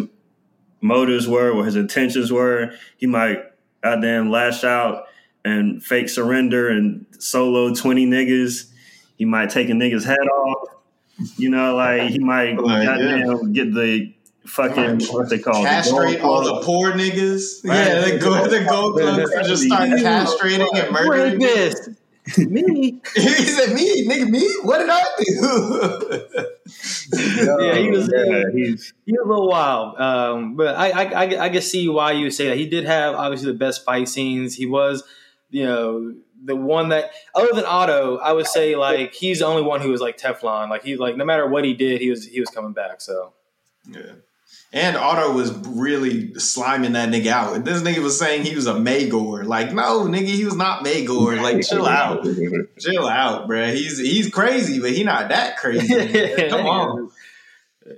[0.81, 2.73] motives were, what his intentions were.
[2.97, 3.45] He might
[3.83, 5.05] goddamn lash out
[5.45, 8.71] and fake surrender and solo twenty niggas.
[9.17, 10.69] He might take a nigga's head off.
[11.37, 13.37] You know, like he might like, goddamn yeah.
[13.53, 14.15] get the
[14.47, 17.65] fucking what they call Castrate the all the poor niggas.
[17.65, 17.87] Right.
[17.87, 21.39] Yeah, the go the gold club just start castrating and murdering.
[21.39, 21.91] This
[22.39, 23.01] me.
[23.15, 24.49] he said, "Me, nigga, me.
[24.63, 26.45] What did I do?"
[27.65, 28.11] yeah, he was.
[28.13, 31.89] Yeah, he's he was a little wild, um, but I, I, I, I can see
[31.89, 32.57] why you say that.
[32.57, 34.55] He did have obviously the best fight scenes.
[34.55, 35.03] He was,
[35.51, 36.15] you know,
[36.45, 39.91] the one that other than Otto, I would say like he's the only one who
[39.91, 40.71] was like Teflon.
[40.71, 43.01] Like he like no matter what he did, he was he was coming back.
[43.01, 43.33] So
[43.87, 44.13] Yeah.
[44.73, 47.57] And Otto was really sliming that nigga out.
[47.57, 49.45] And this nigga was saying he was a Maegor.
[49.45, 51.43] Like, no, nigga, he was not Maegor.
[51.43, 52.25] Like, chill out.
[52.79, 53.75] chill out, bruh.
[53.75, 55.93] He's he's crazy, but he not that crazy.
[56.13, 56.51] man.
[56.51, 57.11] Come on.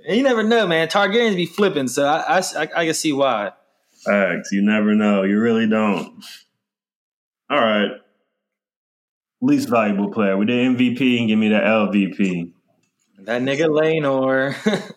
[0.07, 0.87] You never know, man.
[0.87, 3.51] Targaryens be flipping, so I, I, I, I can see why.
[4.03, 4.51] Facts.
[4.51, 5.21] You never know.
[5.23, 6.23] You really don't.
[7.51, 7.91] All right.
[9.41, 10.35] Least valuable player.
[10.37, 12.51] We did MVP and give me the LVP.
[13.19, 14.55] That nigga Laenor.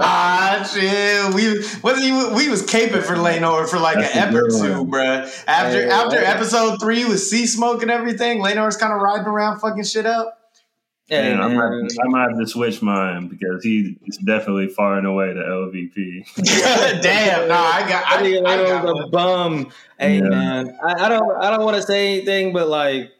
[0.00, 1.34] ah, chill.
[1.34, 4.48] We was he, we was caping for Laenor for like That's an a ep or
[4.50, 4.90] two, one.
[4.90, 5.44] bruh.
[5.46, 6.26] After Hey, after hey.
[6.26, 10.36] episode three with sea smoke and everything, Laenor's kind of riding around fucking shit up.
[11.08, 11.56] Yeah, Man, I man.
[11.56, 15.40] might, I might have to switch mine because he is definitely far and away the
[15.40, 16.24] LVP.
[17.02, 19.72] Damn, no, I got I I, I got a bum.
[19.98, 20.28] Hey Yeah.
[20.28, 23.10] man, I, I don't I don't want to say anything, but like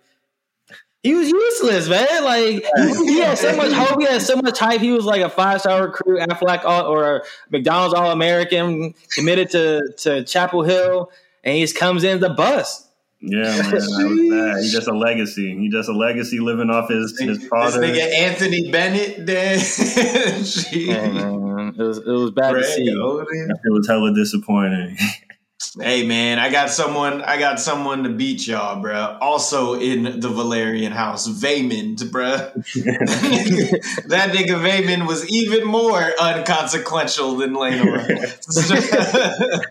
[1.03, 2.25] he was useless, man.
[2.25, 4.81] Like he, he had so much hope, he had so much hype.
[4.81, 9.93] He was like a five star recruit, Aflac all, or McDonald's All American, committed to
[9.99, 11.11] to Chapel Hill,
[11.43, 12.87] and he just comes in as a bust.
[13.23, 14.63] Yeah, man, that was bad.
[14.63, 15.55] He's just a legacy.
[15.59, 17.81] He just a legacy living off his his father.
[17.81, 19.63] This nigga Anthony Bennett, then Yeah,
[20.39, 20.89] oh, Shit.
[21.13, 22.89] man, it was it was bad to see.
[22.91, 23.51] Oden.
[23.51, 24.97] It was hella disappointing.
[25.79, 27.21] Hey man, I got someone.
[27.23, 29.19] I got someone to beat y'all, bruh.
[29.21, 32.53] Also in the Velaryon house, Vaemond, bruh.
[34.09, 38.07] that nigga Vaemond was even more unconsequential than Laenor.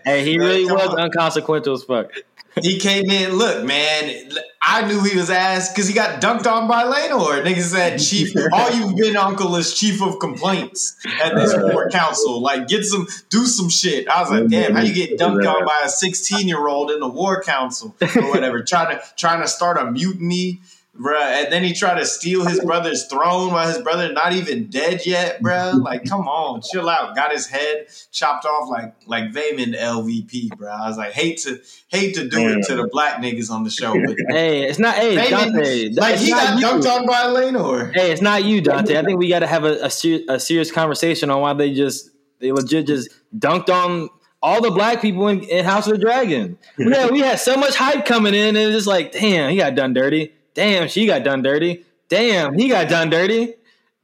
[0.04, 1.00] Hey, he really was on.
[1.00, 2.12] unconsequential as fuck.
[2.60, 3.34] He came in.
[3.34, 7.44] Look, man, I knew he was ass because he got dunked on by Laenor.
[7.44, 12.40] Nigga said, "Chief, all you've been, Uncle, is chief of complaints at this court council.
[12.40, 15.64] Like, get some, do some shit." I was like, "Damn, how you get dunked on
[15.64, 19.48] by a sixteen year old in the war council or whatever, trying to trying to
[19.48, 20.60] start a mutiny."
[21.00, 24.66] Bruh, and then he tried to steal his brother's throne while his brother not even
[24.66, 25.72] dead yet, bruh.
[25.72, 25.78] Mm-hmm.
[25.82, 27.16] Like, come on, chill out.
[27.16, 30.68] Got his head chopped off like like Vaemond LVP, bruh.
[30.68, 31.58] I was like, hate to
[31.88, 34.94] hate to do it to the black niggas on the show, but Hey, it's not.
[34.94, 35.88] Hey, Vaemond, Dante.
[35.94, 36.66] like it's he got you.
[36.66, 37.94] dunked on by Laenor.
[37.94, 38.98] Hey, it's not you, Dante.
[38.98, 41.72] I think we got to have a, a, ser- a serious conversation on why they
[41.72, 42.10] just
[42.40, 44.10] they legit just dunked on
[44.42, 46.58] all the black people in, in House of the Dragon.
[46.78, 49.74] Yeah, we had so much hype coming in, and it's just like, damn, he got
[49.74, 50.32] done dirty.
[50.60, 51.86] Damn, she got done dirty.
[52.10, 53.54] Damn, he got done dirty.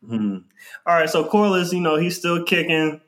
[0.03, 0.39] Hmm.
[0.87, 3.03] All right, so Corlys, you know, he's still kicking.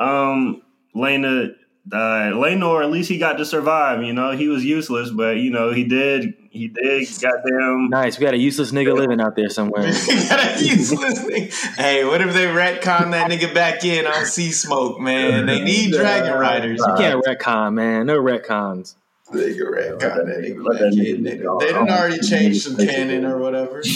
[0.00, 1.50] Um, Lena
[1.86, 2.32] died.
[2.32, 4.02] Laenor, at least he got to survive.
[4.02, 6.34] You know, he was useless, but you know, he did.
[6.50, 7.06] He did.
[7.20, 7.88] Goddamn.
[7.88, 9.84] Nice, we got a useless nigga living out there somewhere.
[10.28, 11.76] Got a useless nigga.
[11.76, 15.46] Hey, what if they retcon that nigga back in on Sea Smoke, man?
[15.46, 16.80] They need Dragon Riders.
[16.84, 18.06] You can't retcon, man.
[18.06, 18.96] No retcons.
[19.32, 21.22] They can retcon that nigga Let back that in.
[21.22, 21.58] nigga They, go.
[21.58, 23.82] they done already change some canon or whatever.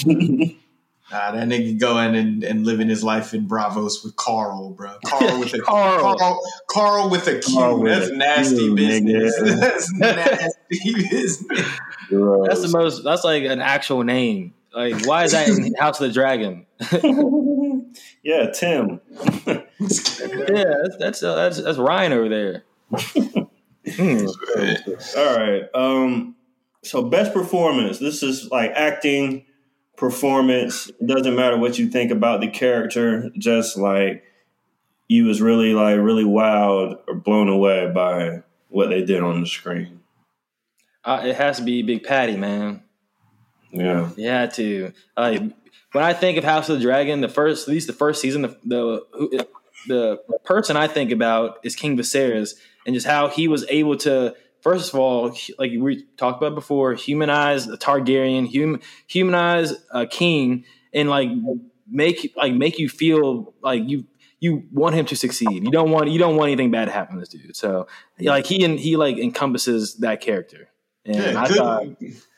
[1.09, 4.97] Nah, that nigga going and, and living his life in Braavos with Carl, bro.
[5.07, 6.17] Carl with a Carl.
[6.19, 7.55] Carl, Carl with a Q.
[7.55, 9.41] Carl with That's a nasty Q, business.
[9.41, 9.61] nigga.
[9.61, 11.79] That's nasty business.
[12.11, 13.05] That's the most.
[13.05, 14.53] That's like an actual name.
[14.75, 16.67] Like, why is that in House of the Dragon?
[18.25, 19.01] yeah, Tim.
[19.47, 22.65] Yeah, that's that's uh, that's, that's Ryan over there.
[23.95, 24.27] Hmm.
[25.17, 25.63] All right.
[25.75, 26.37] Um.
[26.83, 27.99] So best performance.
[27.99, 29.47] This is like acting,
[29.97, 30.89] performance.
[30.89, 33.31] It doesn't matter what you think about the character.
[33.39, 34.25] Just like
[35.09, 39.47] you was really like really wowed or blown away by what they did on the
[39.47, 40.01] screen.
[41.05, 42.83] Uh, it has to be Big Paddy, man.
[43.71, 44.11] Yeah.
[44.17, 45.41] Yeah, to like
[45.93, 48.43] when I think of House of the Dragon, the first, at least the first season,
[48.43, 49.31] the the who,
[49.87, 52.55] the person I think about is King Viserys,
[52.87, 56.95] and just how he was able to, first of all, like we talked about before,
[56.95, 61.29] humanize a Targaryen, hum, humanize a king, and like
[61.91, 64.05] make like make you feel like you
[64.39, 65.65] you want him to succeed.
[65.65, 67.57] You don't want you don't want anything bad to happen to this dude.
[67.57, 67.89] So
[68.21, 70.69] like he and he like encompasses that character.
[71.05, 71.87] And Yeah, I good, thought,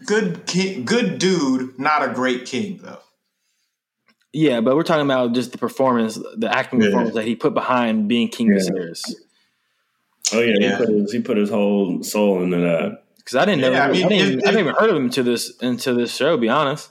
[0.04, 3.00] good, king, good dude, not a great king though.
[4.32, 6.88] Yeah, but we're talking about just the performance, the acting Yeah.
[6.88, 8.58] performance that he put behind being King Yeah.
[8.58, 9.02] Viserys.
[10.33, 10.55] Oh yeah.
[10.59, 10.79] Yeah.
[10.79, 13.03] He put his he put his whole soul into that.
[13.17, 14.97] Because I didn't know, Yeah, I I, mean, didn't, if- I didn't even heard of
[14.97, 16.37] him to this into this show.
[16.38, 16.91] Be honest,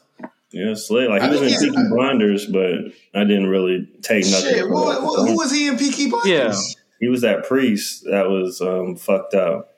[0.52, 1.08] Yeah, Slay.
[1.08, 4.50] Like he I was in think he's- Peaky Blinders, but I didn't really take nothing.
[4.54, 4.95] Shit, from who, it.
[5.02, 6.30] who, who was he in Peaky Blinders?
[6.32, 6.56] Yeah.
[7.00, 9.76] He was that priest that was um, fucked up.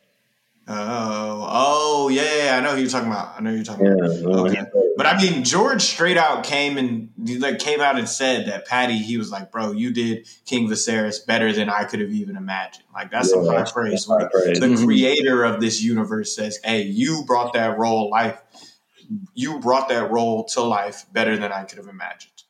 [0.71, 3.33] Oh, oh, yeah, yeah, I know who you're talking about.
[3.35, 3.93] I know who you're talking Yeah.
[3.95, 4.45] about.
[4.45, 4.61] Okay.
[4.97, 8.97] But I mean, George straight out came and like came out and said that Paddy,
[8.97, 12.83] he was like, "Bro, you did King Viserys better than I could have even imagined."
[12.93, 14.05] Like that's some Yeah, high praise.
[14.05, 14.59] high praise.
[14.59, 14.85] The Mhm.
[14.85, 18.39] creator of this universe says, "Hey, you brought that role life.
[19.33, 22.43] You brought that role to life better than I could have imagined."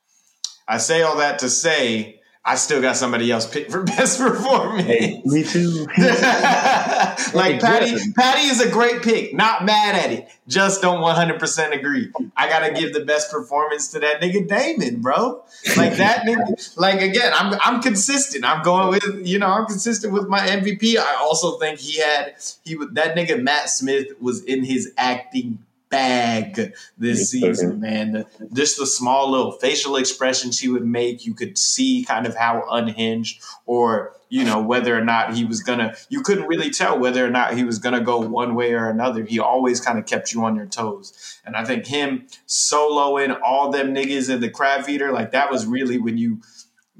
[0.68, 2.19] I say all that to say,
[2.50, 4.88] I still got somebody else picked for best performance.
[4.88, 5.86] Hey, me too.
[7.36, 9.36] like Paddy, Paddy is a great pick.
[9.36, 10.28] Not mad at it.
[10.48, 12.12] Just don't 100% agree.
[12.36, 15.44] I gotta give the best performance to that nigga Daemon, bro.
[15.78, 16.76] Like that nigga.
[16.76, 18.44] Like again, I'm I'm consistent.
[18.44, 20.98] I'm going with you know I'm consistent with my MVP.
[20.98, 22.34] I also think he had
[22.66, 25.60] he would that nigga Matt Smith was in his acting
[25.90, 28.12] bag this season, man.
[28.12, 32.36] The, just the small little facial expressions he would make, you could see kind of
[32.36, 35.96] how unhinged or you know whether or not he was gonna.
[36.10, 39.24] You couldn't really tell whether or not he was gonna go one way or another.
[39.26, 43.72] He always kind of kept you on your toes, and I think him soloing all
[43.72, 46.42] them niggas in the crab feeder, like that was really when you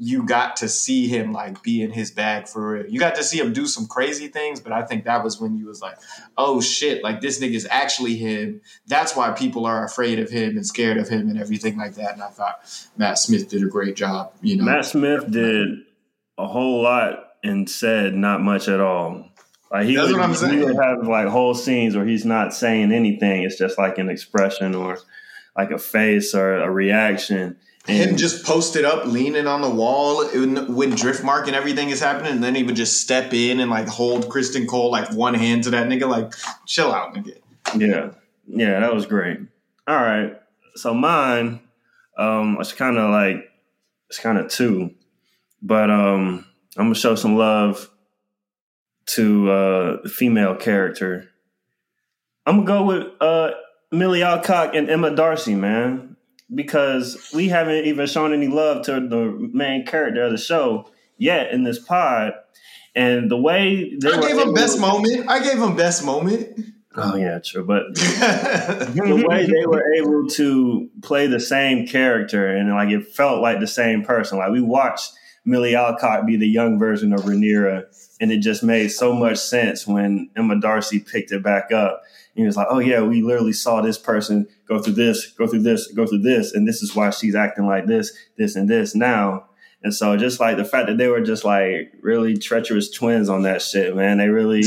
[0.02, 2.86] you got to see him like be in his bag for real.
[2.88, 5.58] You got to see him do some crazy things, but I think that was when
[5.58, 5.98] you was like,
[6.38, 8.62] oh shit, like this nigga's actually him.
[8.88, 12.14] That's why people are afraid of him and scared of him and everything like that.
[12.14, 14.32] And I thought Matt Smith did a great job.
[14.42, 15.80] You know, Matt Smith did
[16.38, 19.26] a whole lot and said not much at all.
[19.70, 20.60] Like he That's would, what I'm saying.
[20.60, 23.44] he would have like whole scenes where he's not saying anything.
[23.44, 24.98] It's just like an expression or
[25.58, 27.58] like a face or a reaction.
[27.88, 32.44] Him just posted up, leaning on the wall when Driftmark and everything is happening, and
[32.44, 35.72] then he would just step in and like hold Criston Cole like one hand to
[35.72, 36.34] that nigga, like
[36.68, 37.38] chill out, nigga.
[37.76, 38.12] Yeah,
[38.48, 39.40] yeah, that was great.
[39.88, 40.40] All right,
[40.76, 41.62] so mine,
[42.18, 43.50] um, it's kind of like
[44.10, 44.94] it's kind of two,
[45.62, 46.46] but um,
[46.78, 47.90] I'm gonna show some love
[49.08, 51.30] to uh, the female character.
[52.46, 53.52] I'm gonna go with uh,
[53.92, 56.09] Millie Alcock and Emma D'Arcy, man,
[56.54, 61.52] because we haven't even shown any love to the main character of the show yet
[61.52, 62.34] in this pod.
[62.96, 65.30] And the way they I were gave him best moment.
[65.30, 66.60] I gave him best moment.
[66.96, 67.64] Oh yeah, true.
[67.64, 73.42] But the way they were able to play the same character and like it felt
[73.42, 74.40] like the same person.
[74.40, 75.12] Like we watched
[75.46, 77.86] Millie Alcock be the young version of Rhaenyra,
[78.20, 82.02] and it just made so much sense when Emma D'Arcy picked it back up.
[82.36, 85.48] And he was like, "Oh yeah, we literally saw this person go through this, go
[85.48, 88.70] through this, go through this, and this is why she's acting like this, this, and
[88.70, 89.46] this now."
[89.82, 93.44] And so, just like the fact that they were just like really treacherous twins on
[93.44, 94.62] that shit, man, they really,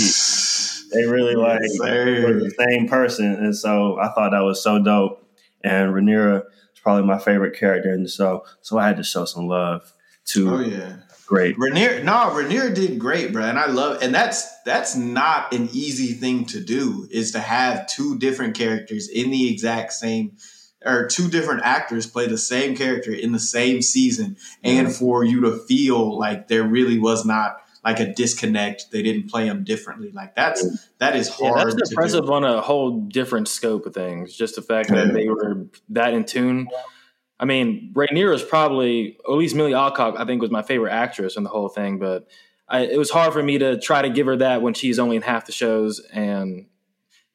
[0.93, 3.35] they really like Yes, were the same person.
[3.35, 5.19] And so I thought that was so dope.
[5.63, 6.39] And Rhaenyra
[6.73, 8.45] is probably my favorite character in the show.
[8.63, 9.93] So I had to show some love
[10.27, 10.97] to Oh yeah.
[11.33, 11.57] Great.
[11.57, 16.13] Rhaenyra, no, Rhaenyra did great, bro, and I love, and that's that's not an easy
[16.15, 17.09] thing to do.
[17.11, 20.37] Is to have two different characters in the exact same,
[20.85, 25.41] or two different actors play the same character in the same season, and for you
[25.43, 28.91] to feel like there really was not like a disconnect.
[28.93, 30.13] They didn't play them differently.
[30.13, 30.65] Like that's
[30.99, 31.69] that is Yeah, hard.
[31.69, 32.33] that's to impressive do.
[32.33, 34.37] on a whole different scope of things.
[34.37, 36.69] Just the fact that they were that in tune.
[37.43, 40.93] I mean, Rhaenyra is probably, or at least Millie Alcock, I think, was my favorite
[40.93, 41.99] actress in the whole thing.
[41.99, 42.29] But
[42.69, 45.17] I, it was hard for me to try to give her that when she's only
[45.17, 46.01] in half the shows.
[46.13, 46.67] And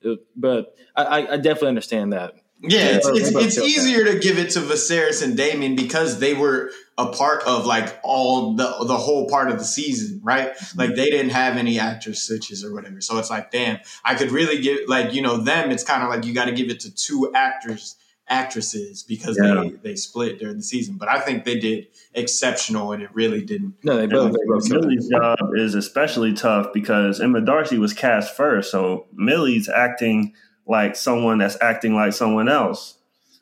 [0.01, 2.35] it- but I, I- definitely understand that.
[2.61, 3.65] Yeah, it's, it's, it's that.
[3.65, 7.99] easier to give it to Viserys and Daemon because they were a part of like
[8.01, 10.53] all the the whole part of the season, right?
[10.75, 12.99] Like they didn't have any actors switches or whatever.
[12.99, 15.69] So it's like, damn, I could really give like you know them.
[15.69, 17.95] It's kind of like you got to give it to two actors
[18.29, 19.55] actresses because Yeah.
[19.61, 20.95] they they split during the season.
[20.97, 23.75] But I think they did exceptional, and it really didn't.
[23.83, 24.33] No, they both.
[24.33, 24.87] They both killed it.
[24.87, 28.71] Millie's job is especially tough because Emma D'Arcy was cast first.
[28.71, 30.33] So Millie's acting
[30.67, 32.95] like someone that's acting like someone else.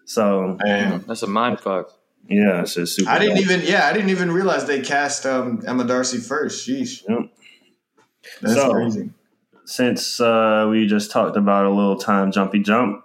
[0.05, 1.01] So Damn.
[1.07, 1.89] That's a mind fuck.
[2.29, 3.09] yeah, it's just super.
[3.09, 3.43] I didn't dope.
[3.45, 6.67] even yeah I didn't even realize they cast um, Emma D'Arcy first.
[6.67, 7.29] Sheesh, Yep.
[8.41, 9.09] that's So- crazy.
[9.65, 13.03] since uh, we just talked about a little time jumpy jump,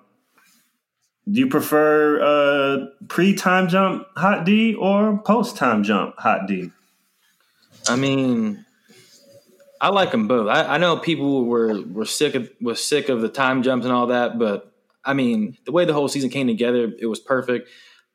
[1.30, 6.70] do you prefer uh, pre time jump hot D or post time jump hot D?
[7.88, 8.64] I mean,
[9.80, 10.48] I like them both.
[10.48, 13.92] I, I know people were were sick of was sick of the time jumps and
[13.94, 14.72] all that, but
[15.04, 17.68] I mean, the way the whole season came together, it was perfect.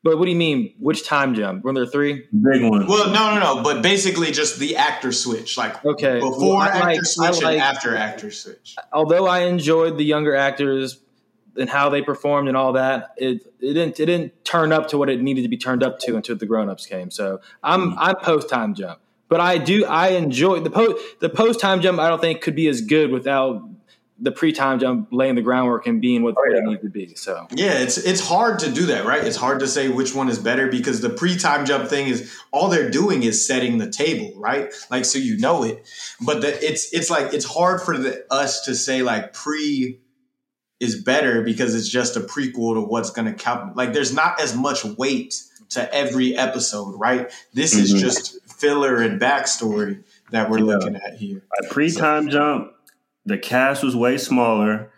[0.04, 0.72] But what do you mean?
[0.78, 1.64] Which time jump?
[1.64, 2.26] Were there three?
[2.30, 2.86] Big one.
[2.86, 3.62] Well, no, no, no.
[3.64, 7.34] But basically, just the actor switch, like Okay, before well, I actor like- switch I
[7.34, 8.76] and like- after actor switch.
[8.92, 11.00] Although I enjoyed the younger actors
[11.58, 14.98] and how they performed and all that, it it didn't it didn't turn up to
[14.98, 17.10] what it needed to be turned up to until the grown ups came.
[17.10, 17.96] So I'm mm.
[17.98, 21.98] I'm post time jump, but I do I enjoy the post the post time jump.
[21.98, 23.68] I don't think could be as good without
[24.18, 26.58] the pre time jump laying the groundwork and being what, oh, what yeah.
[26.58, 27.14] it needed to be.
[27.14, 29.22] So Yeah, it's it's hard to do that, right?
[29.22, 32.68] It's hard to say which one is better because the pre-time jump thing is all
[32.68, 34.72] they're doing is setting the table, right?
[34.90, 35.86] Like so you know it,
[36.20, 40.00] but the, it's it's like it's hard for the, us to say like pre
[40.80, 43.76] is better because it's just a prequel to what's going to count.
[43.76, 45.34] Like there's not as much weight
[45.70, 47.32] to every episode, right?
[47.54, 47.98] This is Mhm.
[47.98, 50.64] just filler and backstory that we're yeah.
[50.64, 51.42] looking at here.
[51.62, 52.30] At pre time so.
[52.30, 52.72] jump,
[53.24, 54.90] the cast was way smaller.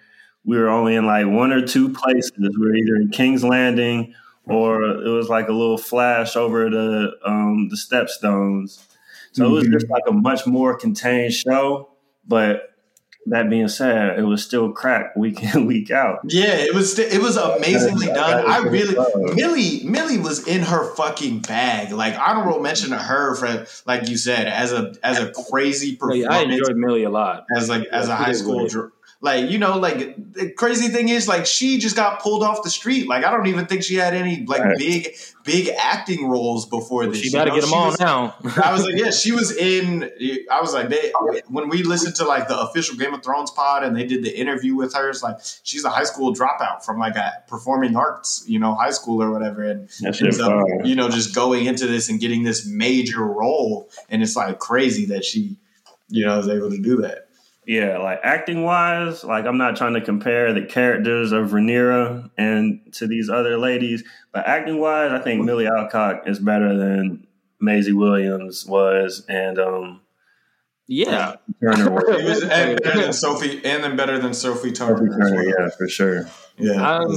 [0.44, 2.32] We were only in like one or two places.
[2.38, 4.14] We were either in King's Landing
[4.46, 8.82] or it was like a little flash over the um, the Stepstones.
[9.32, 9.44] So mm-hmm.
[9.44, 9.92] it was just mm-hmm.
[9.92, 11.90] like a much more contained show.
[12.26, 12.74] But
[13.30, 16.20] that being said, it was still crack week in week out.
[16.24, 18.44] Yeah, it was st- it was amazingly done.
[18.46, 18.96] I really
[19.34, 21.92] Millie Millie was in her fucking bag.
[21.92, 26.26] Like honorable mention to her for like you said as a as a crazy performance.
[26.28, 28.66] I enjoyed Millie a lot as like as a high school.
[28.66, 32.62] Dr- like, you know, like the crazy thing is like she just got pulled off
[32.62, 33.08] the street.
[33.08, 34.78] Like I don't even think she had any like right.
[34.78, 35.08] big
[35.42, 37.18] big acting roles before this.
[37.18, 38.36] She got to get them all now.
[38.62, 40.08] I was like, yeah, she was in
[40.48, 41.12] I was like they
[41.48, 44.38] when we listened to like the official Game of Thrones pod and they did the
[44.38, 48.44] interview with her, it's like she's a high school dropout from like a performing arts,
[48.46, 49.64] you know, high school or whatever.
[49.64, 54.22] And, and so, you know, just going into this and getting this major role and
[54.22, 55.56] it's like crazy that she,
[56.08, 57.27] you know, is able to do that.
[57.68, 62.80] Yeah, like acting wise, like I'm not trying to compare the characters of Rhaenyra and
[62.94, 64.02] to these other ladies,
[64.32, 67.26] but acting wise, I think Millie Alcock is better than
[67.60, 70.00] Maisie Williams was, and um,
[70.86, 71.90] yeah, Turner
[72.24, 74.96] was, and better than Sophie, and then better than Sophie Turner.
[74.96, 76.26] Sophie Turner, yeah, for sure.
[76.56, 77.14] Yeah, um,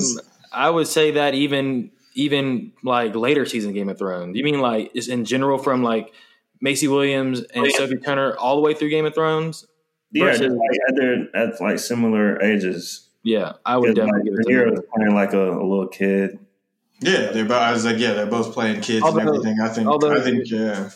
[0.51, 4.35] I would say that even even like later season Game of Thrones.
[4.35, 6.11] You mean like is in general from like
[6.59, 7.77] Maisie Williams and oh, yeah.
[7.77, 9.65] Sophie Turner all the way through Game of Thrones?
[10.12, 13.10] Yeah, versus, like at their at like similar ages.
[13.24, 16.39] Yeah, I would definitely like, give it to playing like a, a, little kid.
[17.00, 17.62] Yeah, they're both.
[17.62, 19.60] I was like, yeah, they're both playing kids although, and everything.
[19.62, 19.88] I think.
[19.88, 20.89] Although, I think, yeah.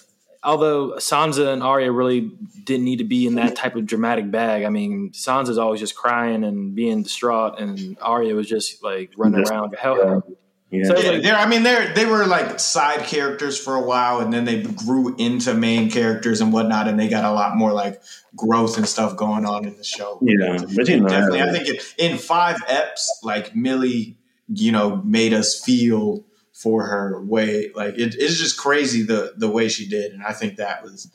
[0.43, 2.32] Although Sansa and Arya really
[2.63, 4.63] didn't need to be in that type of dramatic bag.
[4.63, 9.39] I mean, Sansa's always just crying and being distraught, and Arya was just like running
[9.39, 9.97] just, around like hell.
[9.97, 10.36] Yeah.
[10.79, 14.19] Yeah, so yeah like, I mean, they they were like side characters for a while,
[14.19, 17.73] and then they grew into main characters and whatnot, and they got a lot more
[17.73, 18.01] like
[18.35, 20.19] growth and stuff going on in the show.
[20.21, 24.97] Yeah, but you know, definitely, I think it, in five eps, like Millie, you know,
[25.03, 27.71] made us feel for her way.
[27.75, 31.11] Like it, it's just crazy the the way she did, and I think that was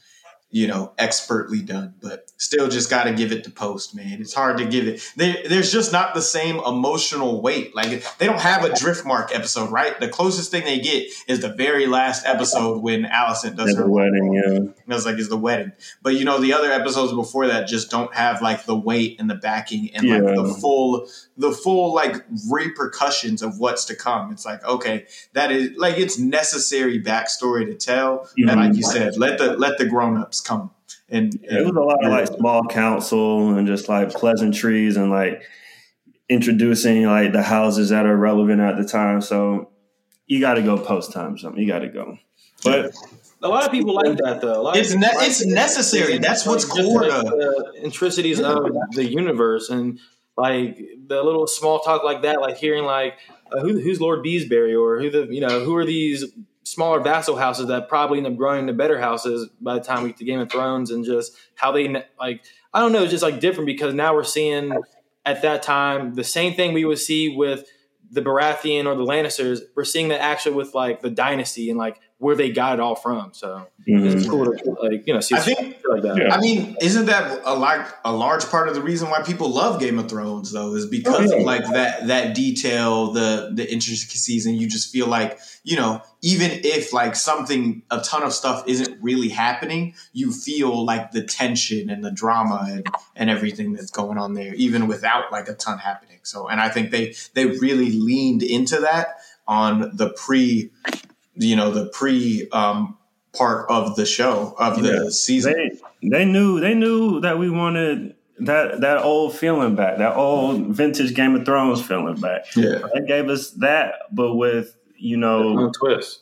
[0.53, 4.21] you know, expertly done, but still just got to give it to post, man.
[4.21, 5.01] It's hard to give it.
[5.17, 7.77] They, there's just not the same emotional weight.
[7.77, 9.99] Like they don't have a Driftmark episode, right?
[10.01, 14.33] The closest thing they get is the very last episode when Alicent does her wedding.
[14.35, 15.71] Yeah, it was like it's the wedding.
[16.03, 19.31] But you know, the other episodes before that just don't have like the weight and
[19.31, 24.33] the backing and like the full, the full like repercussions of what's to come.
[24.33, 28.49] It's like okay, that is like it's necessary backstory to tell, mm-hmm.
[28.49, 30.71] and like you said, let the let the grown ups come.
[31.09, 35.11] And, and it was a lot of like small council and just like pleasantries and
[35.11, 35.43] like
[36.29, 39.21] introducing like the houses that are relevant at the time.
[39.21, 39.71] So
[40.27, 41.61] you got to go post time something.
[41.61, 42.19] You got to go.
[42.63, 42.95] But
[43.43, 44.71] a lot of people like that though.
[44.73, 46.19] it's ne- it's necessary.
[46.19, 49.99] That's what's core like the intricacies of the universe and
[50.37, 53.15] like the little small talk like that, like hearing like
[53.53, 56.25] uh, who, who's Lord Beesbury or who the you know who are these
[56.71, 60.11] smaller vassal houses that probably end up growing into better houses by the time we
[60.11, 63.25] get to Game of Thrones and just how they like I don't know, it's just
[63.25, 64.73] like different because now we're seeing
[65.27, 67.65] at that time the same thing we would see with
[68.11, 69.61] the Baratheon or the Lannisters.
[69.75, 72.97] We're seeing that actually with like the dynasty and like where they got it all
[72.97, 73.33] from.
[73.33, 74.07] So mm-hmm.
[74.07, 75.37] it's cool to like you know see.
[75.37, 76.17] I think like that.
[76.19, 76.35] Yeah.
[76.35, 79.81] I mean, isn't that a like a large part of the reason why people love
[79.81, 81.41] Game of Thrones though is because oh, yeah.
[81.41, 86.03] of like that that detail, the the intricacies, and you just feel like you know
[86.21, 91.23] even if like something a ton of stuff isn't really happening, you feel like the
[91.23, 95.55] tension and the drama and and everything that's going on there, even without like a
[95.55, 96.10] ton happening.
[96.23, 100.71] So, and I think they they really leaned into that on the pre
[101.35, 102.97] you know the pre um,
[103.37, 105.11] part of the show of the yeah.
[105.11, 105.53] season.
[106.03, 110.69] They, they knew they knew that we wanted that that old feeling back, that old
[110.69, 112.45] vintage Game of Thrones feeling back.
[112.57, 116.21] Yeah, they gave us that, but with you know twist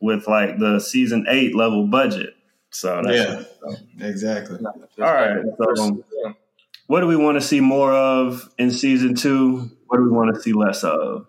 [0.00, 2.34] with like the season eight level budget.
[2.70, 3.42] So yeah,
[4.00, 4.58] exactly.
[4.64, 5.42] All right,
[5.74, 6.04] so
[6.86, 9.70] what do we want to see more of in season two?
[9.86, 11.26] What do we want to see less of?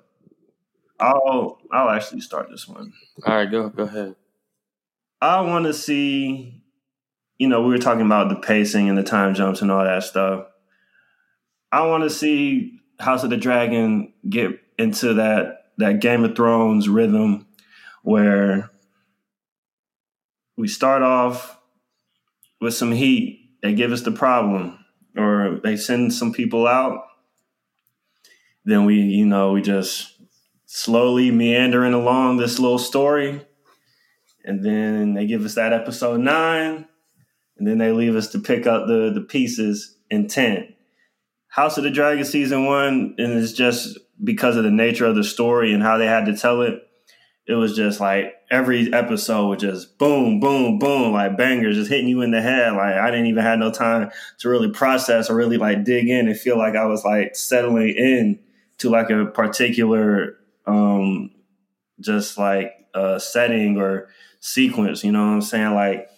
[1.00, 2.94] I'll I'll actually start this one.
[3.26, 4.16] All right, go go ahead.
[5.22, 6.62] I want to see,
[7.38, 10.04] you know, we were talking about the pacing and the time jumps and all that
[10.04, 10.46] stuff.
[11.72, 16.90] I want to see House of the Dragon get into that that Game of Thrones
[16.90, 17.48] rhythm
[18.04, 18.70] where
[20.56, 21.60] we start off
[22.60, 23.58] with some heat.
[23.62, 24.80] They give us the problem,
[25.18, 27.04] or they send some people out.
[28.66, 30.14] Then we, you know, we just
[30.66, 33.42] slowly meandering along this little story
[34.48, 36.88] and then they give us that episode nine,
[37.58, 40.74] and then they leave us to pick up the the pieces in ten.
[41.50, 45.24] House of the Dragon season one, and it's just because of the nature of the
[45.24, 46.76] story and how they had to tell it.
[47.46, 52.08] It was just like every episode was just boom, boom, boom, like bangers just hitting
[52.08, 52.74] you in the head.
[52.74, 56.28] Like I didn't even have no time to really process or really like dig in
[56.28, 58.40] and feel like I was like settling in
[58.80, 61.32] to like a particular um
[62.00, 64.08] just like uh setting or
[64.40, 65.74] sequence, you know what I'm saying?
[65.74, 66.10] Like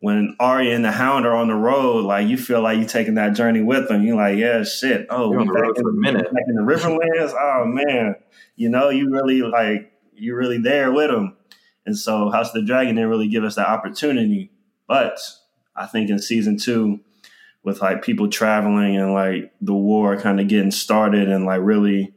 [0.00, 3.14] when Arya and the Hound are on the road, like you feel like you're taking
[3.14, 4.04] that journey with them.
[4.04, 5.06] You're like, yeah, shit.
[5.10, 6.32] Oh, You're on the road in, for a minute.
[6.32, 7.32] Like in the Riverlands.
[7.32, 8.16] oh man,
[8.56, 11.36] you know, you really like you're really there with them.
[11.86, 14.50] And so House of the Dragon didn't really give us that opportunity.
[14.86, 15.18] But
[15.74, 17.00] I think in season two,
[17.64, 22.12] with like people traveling and like the war kind of getting started and like really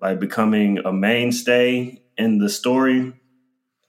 [0.00, 3.12] like becoming a mainstay in the story,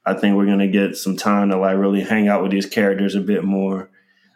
[0.05, 3.15] I think we're gonna get some time to like really hang out with these characters
[3.15, 3.89] a bit more,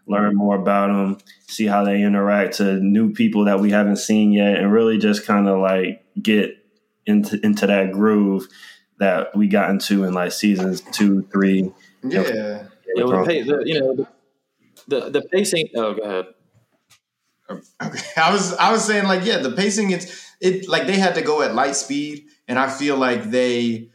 [0.07, 1.17] learn more about them,
[1.47, 5.25] see how they interact to new people that we haven't seen yet, and really just
[5.25, 6.57] kind of like get
[7.05, 8.47] into into that groove
[8.99, 11.71] that we got into in like seasons two, three.
[12.03, 12.67] Yeah.
[12.95, 14.07] Yeah, well, the, pa- the, you know, the,
[14.87, 15.67] the the pacing.
[15.75, 16.25] Oh, go ahead.
[17.49, 17.99] Okay.
[18.17, 21.21] I was I was saying like yeah, the pacing it's it like they had to
[21.21, 23.89] go at light speed, and I feel like they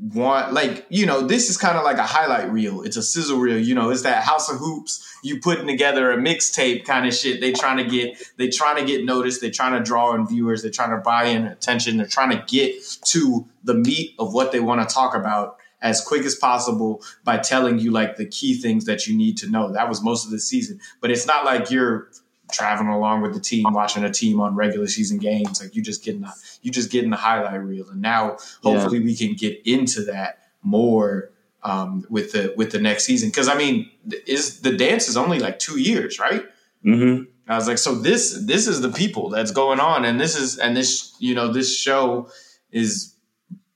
[0.00, 2.82] want like you know this is kind of like a highlight reel.
[2.82, 3.58] It's a sizzle reel.
[3.58, 5.04] You know, it's that House of Hoops.
[5.24, 7.40] You putting together a mixtape kind of shit.
[7.40, 9.40] They trying to get they trying to get noticed.
[9.40, 10.62] They trying to draw in viewers.
[10.62, 11.96] They're trying to buy in attention.
[11.96, 16.00] They're trying to get to the meat of what they want to talk about as
[16.00, 19.72] quick as possible by telling you like the key things that you need to know.
[19.72, 22.08] That was most of the season, but it's not like you're
[22.50, 25.62] traveling along with the team, watching a team on regular season games.
[25.62, 26.32] Like you just getting the,
[26.62, 29.04] you just getting the highlight reel, and now hopefully yeah.
[29.04, 31.30] we can get into that more
[31.62, 33.28] um, with the with the next season.
[33.28, 33.90] Because I mean,
[34.26, 36.44] is the dance is only like two years, right?
[36.84, 37.24] Mm-hmm.
[37.48, 40.58] I was like, so this this is the people that's going on, and this is
[40.58, 42.30] and this you know this show
[42.70, 43.14] is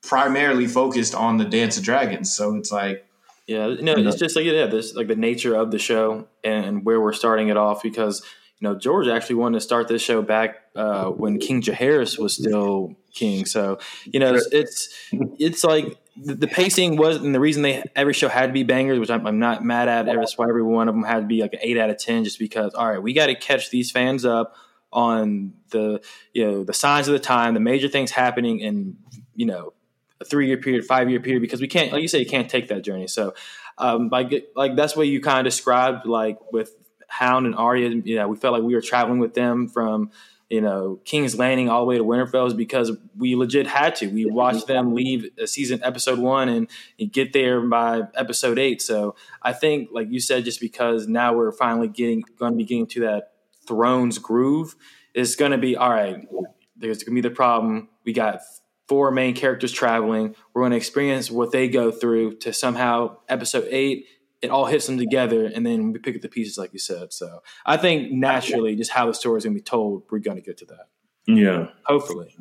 [0.03, 2.35] primarily focused on the Dance of Dragons.
[2.35, 3.07] So it's like.
[3.49, 7.01] Yeah, no, it's just like yeah, this like the nature of the show and where
[7.01, 8.23] we're starting it off because
[8.63, 12.35] you know, George actually wanted to start this show back uh, when King Jaehaerys was
[12.35, 13.45] still king.
[13.45, 17.83] So, you know, it's it's, it's like the, the, pacing was, and the reason they
[17.97, 20.07] every show had to be bangers, which I'm, I'm not mad at.
[20.07, 22.23] That's why every one of them had to be like an eight out of ten,
[22.23, 22.73] just because.
[22.75, 24.55] All right, we got to catch these fans up
[24.93, 26.01] on the
[26.33, 28.97] you know the signs of the time, the major things happening in
[29.35, 29.73] you know
[30.21, 32.49] a three year period, five year period, because we can't, like you say, you can't
[32.49, 33.09] take that journey.
[33.09, 33.35] So,
[33.77, 36.77] um, like like that's what you kind of described, like with
[37.13, 40.11] Hound and Arya, you know, we felt like we were traveling with them from,
[40.49, 44.07] you know, King's Landing all the way to Winterfell because we legit had to.
[44.07, 48.81] We watched them leave a season episode one and, and get there by episode eight.
[48.81, 52.65] So I think, like you said, just because now we're finally getting going to be
[52.65, 53.33] getting to that
[53.69, 54.75] Thrones groove,
[55.13, 56.17] it's going to be all right.
[56.77, 57.91] There's going to be the problem.
[58.05, 58.41] We got
[58.89, 60.35] four main characters traveling.
[60.55, 64.07] We're going to experience what they go through to somehow episode eight
[64.43, 67.13] it all hits them together, and then we pick up the pieces, like you said.
[67.13, 70.37] So I think naturally, just how the story is going to be told, we're going
[70.37, 70.89] to get to that.
[71.27, 72.35] Yeah, hopefully.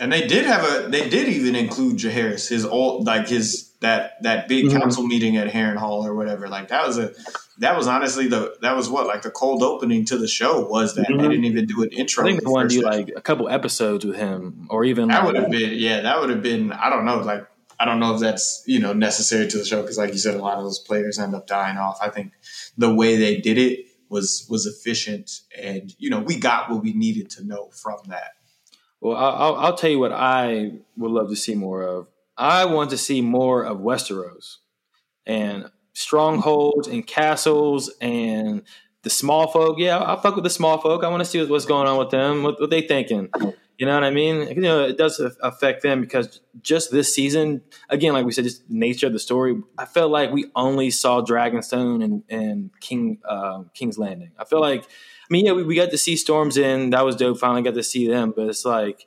[0.00, 0.88] And they did have a.
[0.88, 4.78] They did even include Jaehaerys, his old like his that that big mm-hmm.
[4.78, 6.48] council meeting at Harrenhal or whatever.
[6.48, 7.12] Like that was a.
[7.58, 10.94] That was honestly the that was what like the cold opening to the show was
[10.94, 11.20] that mm-hmm.
[11.20, 12.22] they didn't even do an intro.
[12.24, 15.24] I think they wanted to do like a couple episodes with him, or even that
[15.24, 17.48] like, would have been yeah that would have been I don't know like
[17.80, 20.34] I don't know if that's you know necessary to the show because, like you said,
[20.34, 21.98] a lot of those players end up dying off.
[22.02, 22.32] I think
[22.76, 26.92] the way they did it was was efficient, and you know we got what we
[26.92, 28.32] needed to know from that.
[29.00, 32.08] Well, I'll, I'll tell you what I would love to see more of.
[32.36, 34.56] I want to see more of Westeros
[35.24, 38.62] and strongholds and castles and
[39.02, 39.78] the small folk.
[39.78, 41.04] Yeah, I'll fuck with the small folk.
[41.04, 42.42] I want to see what's going on with them.
[42.42, 43.28] What, what they thinking?
[43.78, 44.48] You know what I mean?
[44.48, 48.68] You know, it does affect them because just this season, again, like we said, just
[48.68, 49.56] nature of the story.
[49.78, 54.32] I felt like we only saw Dragonstone and, and King uh, King's Landing.
[54.36, 56.92] I feel like, I mean, yeah, we, we got to see Storm's End.
[56.92, 57.38] That was dope.
[57.38, 59.06] Finally got to see them, but it's like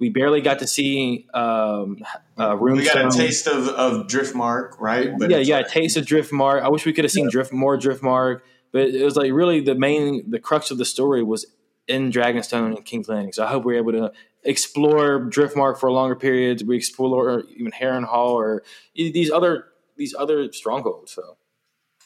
[0.00, 1.98] we barely got to see um,
[2.36, 5.12] uh, We got a taste of, of Driftmark, right?
[5.16, 6.62] But yeah, yeah, like- a taste of Driftmark.
[6.62, 7.30] I wish we could have seen yeah.
[7.30, 8.40] Drift more Driftmark,
[8.72, 11.46] but it was like really the main the crux of the story was
[11.88, 13.32] in Dragonstone and King's Landing.
[13.32, 14.12] So I hope we're able to
[14.44, 16.62] explore Driftmark for longer periods.
[16.62, 18.62] We explore even Harrenhal or
[18.94, 19.66] these other
[19.96, 21.12] these other strongholds.
[21.12, 21.36] So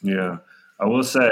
[0.03, 0.39] yeah,
[0.81, 1.31] I will say,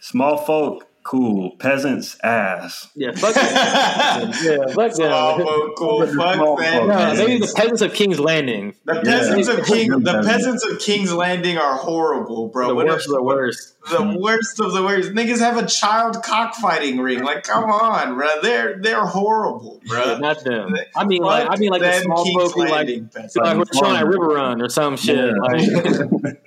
[0.00, 1.52] small folk Cool.
[1.60, 2.88] Peasants ass.
[2.96, 3.44] Yeah, fuck them.
[4.42, 5.46] yeah, fuck Small them.
[5.46, 6.00] folk, cool.
[6.06, 6.78] Fuck Small that.
[6.80, 6.88] folk.
[6.88, 7.52] No, maybe the peasants.
[7.54, 8.74] peasants of King's Landing.
[8.86, 10.26] The peasants of King, the Peasants.
[10.26, 12.66] peasants of King's Landing are horrible, bro.
[12.68, 13.74] The What worst of the worst.
[13.88, 15.10] the worst of the worst.
[15.12, 17.22] Niggas have a child cockfighting ring.
[17.22, 18.40] Like, come on, bro.
[18.42, 20.18] They're they're horrible, Yeah, bro.
[20.18, 20.74] not them.
[20.96, 23.36] I mean, like, I mean, like the small King's folk who like, Landing peasants.
[23.36, 25.16] like we're chilling at River Run or some shit.
[25.16, 25.32] Yeah.
[25.40, 26.36] Like,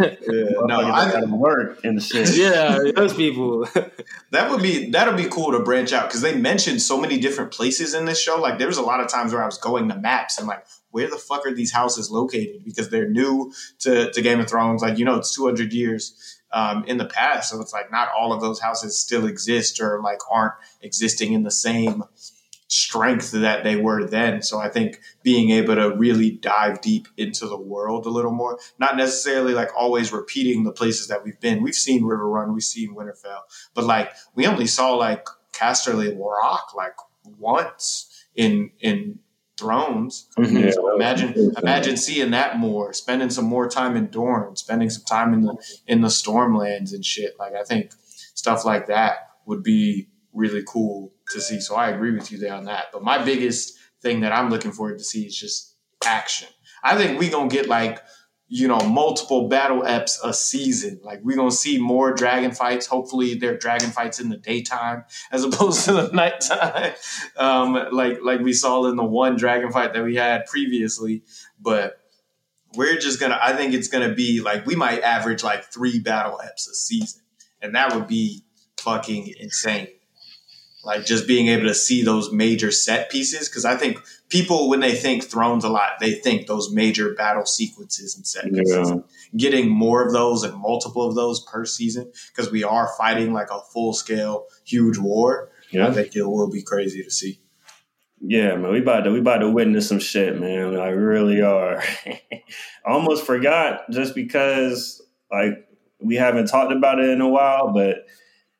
[0.00, 2.34] Yeah, no, no, I, I work and shit.
[2.36, 3.66] yeah, those people.
[4.30, 7.52] that would be that'll be cool to branch out because they mentioned so many different
[7.52, 8.40] places in this show.
[8.40, 10.64] Like, there was a lot of times where I was going to maps and like,
[10.90, 12.64] where the fuck are these houses located?
[12.64, 14.82] Because they're new to, to Game of Thrones.
[14.82, 18.08] Like, you know, it's two hundred years um, in the past, so it's like not
[18.18, 22.02] all of those houses still exist or like aren't existing in the same
[22.72, 24.40] strength that they were then.
[24.40, 28.58] So I think being able to really dive deep into the world a little more,
[28.78, 31.62] not necessarily like always repeating the places that we've been.
[31.62, 33.40] We've seen Riverrun, we've seen Winterfell,
[33.74, 36.94] but like we only saw like Casterly Rock like
[37.38, 39.18] once in in
[39.58, 40.30] Thrones.
[40.38, 40.56] Mm-hmm.
[40.56, 45.04] Yeah, So imagine imagine seeing that more, spending some more time in Dorne, spending some
[45.04, 47.34] time in the in the Stormlands and shit.
[47.38, 47.92] Like I think
[48.34, 51.60] stuff like that would be really cool to see.
[51.60, 52.86] So I agree with you there on that.
[52.92, 56.48] But my biggest thing that I'm looking forward to see is just action.
[56.82, 58.02] I think we gonna get like
[58.48, 61.00] you know multiple battle eps a season.
[61.02, 62.86] Like we gonna see more dragon fights.
[62.86, 66.92] Hopefully, they're dragon fights in the daytime as opposed to the nighttime.
[67.36, 71.22] Um, like like we saw in the one dragon fight that we had previously.
[71.60, 71.98] But
[72.74, 73.38] we're just gonna.
[73.40, 77.22] I think it's gonna be like we might average like three battle eps a season,
[77.60, 78.44] and that would be
[78.78, 79.88] fucking insane.
[80.84, 84.80] Like just being able to see those major set pieces, because I think people when
[84.80, 88.90] they think Thrones a lot, they think those major battle sequences and set pieces.
[88.90, 88.96] Yeah.
[89.36, 93.50] Getting more of those and multiple of those per season, because we are fighting like
[93.50, 95.50] a full scale huge war.
[95.70, 95.88] Yeah.
[95.88, 97.38] i think it will be crazy to see.
[98.24, 100.76] Yeah, man, we about to we about to witness some shit, man.
[100.76, 101.82] I really are.
[102.86, 105.68] Almost forgot just because like
[106.00, 108.06] we haven't talked about it in a while, but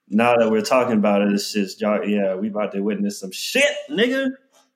[0.09, 3.31] now that we're talking about it, it's just y'all- yeah, we about to witness some
[3.33, 4.31] shit, nigga.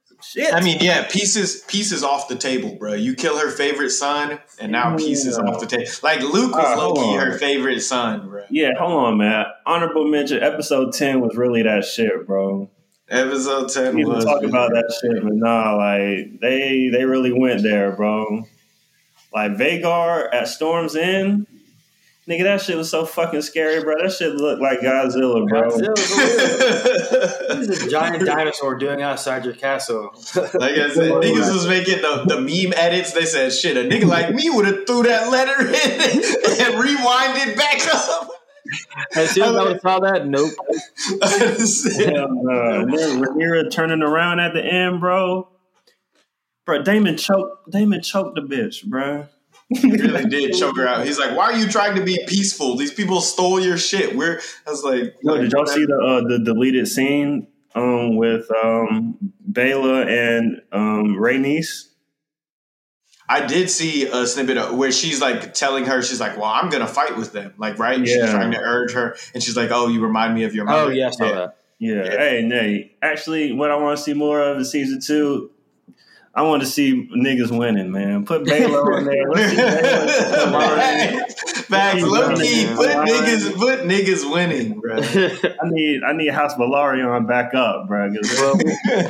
[0.05, 0.55] Some shit.
[0.55, 2.95] I mean, yeah, pieces pieces off the table, bro.
[2.95, 5.91] You kill her favorite son, and now pieces off the table.
[6.03, 7.27] Like Luke was uh, low key on.
[7.27, 8.45] her favorite son, bro.
[8.51, 9.45] yeah, hold on, man.
[9.67, 10.43] Honorable mention.
[10.43, 12.71] Episode ten was really that shit, bro.
[13.09, 17.63] Episode ten People was talk about that shit, but nah, like they they really went
[17.63, 18.43] there, bro.
[19.35, 21.47] Like Vhagar at Storm's End,
[22.29, 23.95] nigga, that shit was so fucking scary, bro.
[24.03, 25.71] That shit looked like Godzilla, bro.
[25.71, 30.11] Godzilla, what is a giant dinosaur doing outside your castle?
[30.35, 33.13] Like I said, niggas was making the, the meme edits.
[33.13, 37.57] They said, "Shit, a nigga like me would have threw that letter in and rewinded
[37.57, 38.31] back up."
[39.15, 40.53] As soon as I would saw that, nope.
[41.23, 42.81] Hell no.
[42.81, 45.49] And then Rhaenyra turning around at the end, bro.
[46.65, 47.71] Bro, Daemon choked.
[47.71, 49.29] Daemon choked the bitch, bro.
[49.69, 51.05] He really did choke her out.
[51.07, 52.77] He's like, "Why are you trying to be peaceful?
[52.77, 54.41] These people stole your shit." We're.
[54.67, 59.19] I was like, Yo, did y'all see the uh, the deleted scene um, with um,
[59.51, 61.89] Baela and um, Rhaenys?
[63.29, 66.69] I did see a snippet of, where she's like telling her, she's like, "Well, I'm
[66.71, 67.99] gonna fight with them," like right.
[67.99, 68.31] She's Yeah.
[68.31, 70.95] trying to urge her, and she's like, "Oh, you remind me of your mother." Oh,
[70.95, 71.57] yeah, I saw that.
[71.81, 72.05] Yeah.
[72.05, 72.11] Yeah.
[72.19, 72.97] Hey, Nate.
[73.03, 75.51] Actually, what I want to see more of in season two,
[76.37, 78.27] I want to see niggas winning, man.
[78.27, 79.31] Put Baela on there.
[79.31, 79.63] Let's see
[80.53, 81.56] Baela.
[81.69, 84.97] Facts, low key, put niggas, put niggas winning, bro.
[84.99, 88.09] I need I need House Velaryon back up, bro.
[88.11, 88.57] 'cause- well,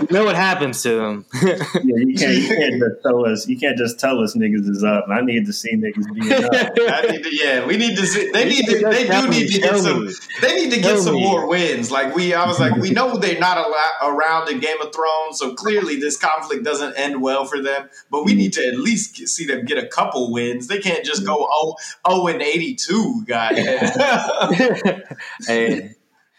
[0.01, 1.27] you know what happens to them.
[1.43, 3.47] Yeah, you can't, you can't just tell us.
[3.47, 5.07] You can't just tell us niggas is up.
[5.11, 6.53] I need to see niggas being up.
[6.53, 8.31] I need to, yeah, we need to see.
[8.31, 8.79] They need to.
[8.79, 10.09] They do need to get some.
[10.41, 11.91] They need to get some more wins.
[11.91, 15.39] Like we, I was like, we know they're not al- around in Game of Thrones,
[15.39, 17.89] so clearly this conflict doesn't end well for them.
[18.11, 18.39] But we mm.
[18.39, 20.67] need to at least see them get a couple wins.
[20.69, 21.27] They can't just mm.
[21.27, 23.59] go oh oh and eighty two, guys.
[25.47, 25.91] hey,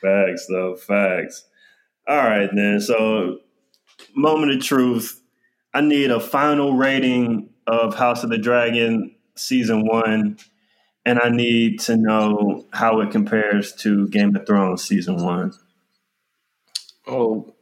[0.01, 0.75] Facts, though.
[0.75, 1.45] Facts.
[2.07, 2.79] All right, then.
[2.79, 3.39] So,
[4.15, 5.21] moment of truth.
[5.73, 10.37] I need a final rating of House of the Dragon season one,
[11.05, 15.53] and I need to know how it compares to Game of Thrones season one.
[17.07, 17.53] oh,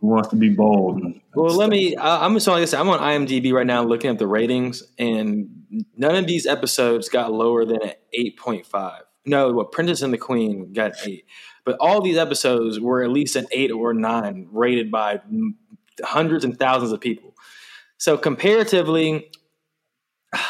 [0.00, 1.02] Who wants to be bold?
[1.34, 1.96] Well, let me.
[1.96, 4.82] I, I'm just like I said, I'm on IMDb right now looking at the ratings,
[4.98, 9.00] and none of these episodes got lower than an 8.5.
[9.26, 11.26] No, what Princess and the Queen got eight,
[11.64, 15.20] but all these episodes were at least an eight or nine, rated by
[16.02, 17.34] hundreds and thousands of people.
[17.98, 19.30] So comparatively,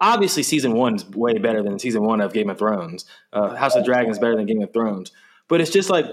[0.00, 3.04] obviously, season one is way better than season one of Game of Thrones.
[3.32, 5.10] Uh, House of Dragons is better than Game of Thrones.
[5.48, 6.06] but it's just like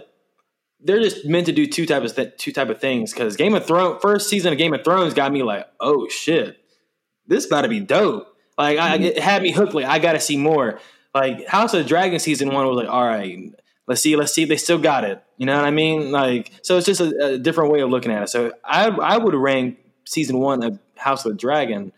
[0.86, 3.12] they're just meant to do two type of th- two type of things.
[3.12, 6.58] Because Game of Thrones, first season of Game of Thrones got me like, oh shit,
[7.28, 8.28] this about to be dope.
[8.58, 9.04] Like I, mm-hmm.
[9.06, 9.74] it had me hooked.
[9.74, 10.80] Like I got to see more.
[11.14, 13.52] Like House of the Dragon season one was like, all right,
[13.88, 15.24] let's see, let's see they still got it.
[15.38, 16.12] You know what I mean?
[16.12, 18.30] Like so, it's just a, a different way of looking at it.
[18.30, 21.92] So I I would rank season one of House of the Dragon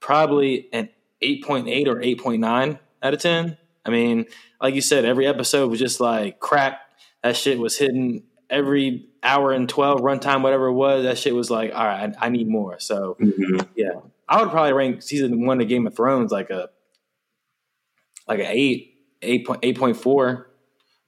[0.00, 0.88] probably an
[1.22, 3.56] eight point eight or eight point nine out of ten.
[3.84, 4.26] I mean,
[4.60, 6.80] like you said, every episode was just like crack.
[7.22, 11.04] That shit was hitting every hour and 12 runtime, whatever it was.
[11.04, 12.78] That shit was like, all right, I, I need more.
[12.80, 13.66] So, Mhm.
[13.76, 16.70] yeah, I would probably rank season one of Game of Thrones like a
[18.26, 20.50] like an eight, eight point eight point four.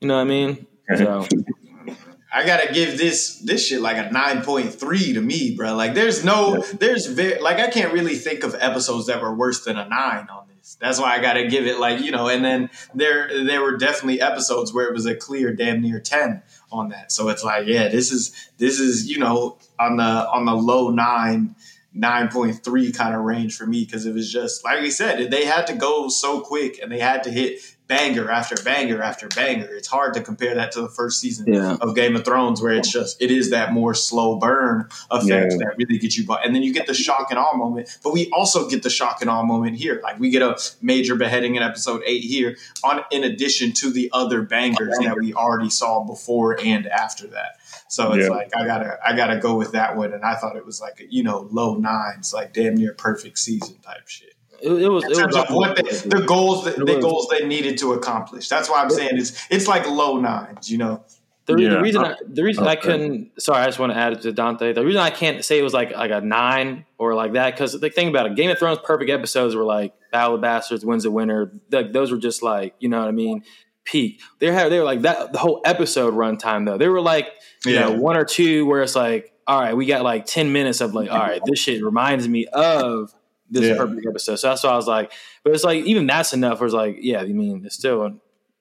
[0.00, 0.66] You know what I mean?
[0.96, 1.26] So
[2.32, 5.74] I gotta give this this shit like a nine point three to me, bro.
[5.74, 9.64] Like, there's no, there's very like I can't really think of episodes that were worse
[9.64, 10.39] than a nine on
[10.80, 12.28] That's why I gotta give it like you know.
[12.28, 16.42] And then there there were definitely episodes where it was a clear damn near ten
[16.70, 17.12] on that.
[17.12, 20.90] So it's like, yeah, this is this is you know on the on the low
[20.90, 21.56] nine.
[21.96, 25.66] 9.3 kind of range for me because it was just like we said they had
[25.66, 29.88] to go so quick and they had to hit banger after banger after banger it's
[29.88, 31.76] hard to compare that to the first season Yeah.
[31.80, 35.58] of Game of Thrones, where it's just it is that more slow burn effect Yeah.
[35.58, 36.24] that really gets you.
[36.24, 38.90] But and then you get the shock and awe moment, but we also get the
[38.90, 40.00] shock and awe moment here.
[40.02, 44.08] Like we get a major beheading in episode eight here, on in addition to the
[44.12, 47.56] other bangers that we already saw before and after that.
[47.88, 48.34] So it's Yeah.
[48.34, 51.04] like I gotta I gotta go with that one, and I thought it was like
[51.10, 54.29] you know low nines, like damn near perfect season type shit
[54.62, 57.04] it, it was in it terms was of what they, the goals that the was.
[57.04, 58.48] goals they needed to accomplish.
[58.48, 61.04] That's why I'm saying it's it's like low nines, you know.
[61.46, 61.70] The, Yeah.
[61.70, 64.22] the reason uh, I, the reason I couldn't sorry I just want to add it
[64.22, 64.72] to Dante.
[64.72, 67.78] The reason I can't say it was like like a nine or like that because
[67.80, 71.04] the thing about it, Game of Thrones perfect episodes were like Battle of Bastards, Winds
[71.06, 71.52] of Winter.
[71.70, 73.42] Like those were just like you know what I mean,
[73.84, 74.20] peak.
[74.38, 76.78] They had they were like that the whole episode runtime though.
[76.78, 77.28] They were like
[77.64, 77.80] you Yeah.
[77.88, 80.94] know one or two where it's like all right we got like ten minutes of
[80.94, 83.12] like all right this shit reminds me of
[83.50, 83.76] this Yeah.
[83.76, 84.36] perfect episode.
[84.36, 85.12] So that's why I was like,
[85.44, 86.60] but it's like even that's enough.
[86.60, 88.20] Where it's like yeah, I mean it's still an,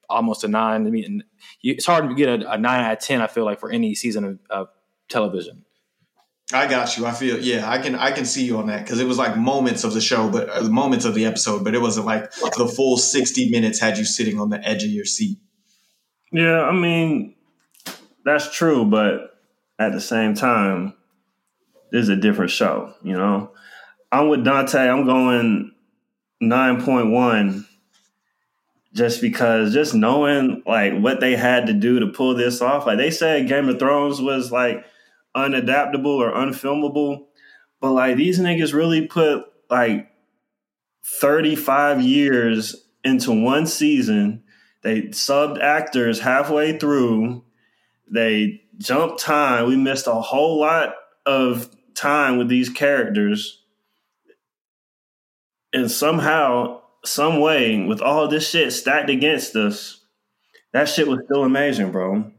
[0.10, 0.88] almost a nine.
[0.88, 1.24] I mean
[1.62, 3.22] you, it's hard to get a, a nine out of ten.
[3.22, 4.68] I feel like for any season of, of
[5.08, 5.66] television.
[6.52, 7.06] I got you.
[7.06, 7.70] I feel yeah.
[7.70, 10.02] I can I can see you on that because it was like moments of the
[10.02, 13.80] show, but uh, moments of the episode, but it wasn't like the full sixty minutes
[13.80, 15.38] had you sitting on the edge of your seat.
[16.32, 17.36] Yeah, I mean,
[18.26, 19.40] that's true, but
[19.80, 20.94] at the same time,
[21.92, 23.52] this is a different show, you know?
[24.12, 24.90] I'm with Dante.
[24.90, 25.72] I'm going
[26.42, 27.66] 9.1
[28.94, 32.88] just because just knowing like what they had to do to pull this off.
[32.88, 34.84] Like they said Game of Thrones was like
[35.36, 37.26] unadaptable or unfilmable,
[37.80, 40.10] but like these niggas really put like
[41.06, 44.44] 35 years into one season.
[44.82, 47.44] They subbed actors halfway through.
[48.12, 49.68] They jumped time.
[49.68, 50.96] We missed a whole lot
[51.26, 53.59] of time with these characters.
[55.74, 60.02] And somehow, some way, with all this shit stacked against us,
[60.74, 62.32] that shit was still amazing, bro.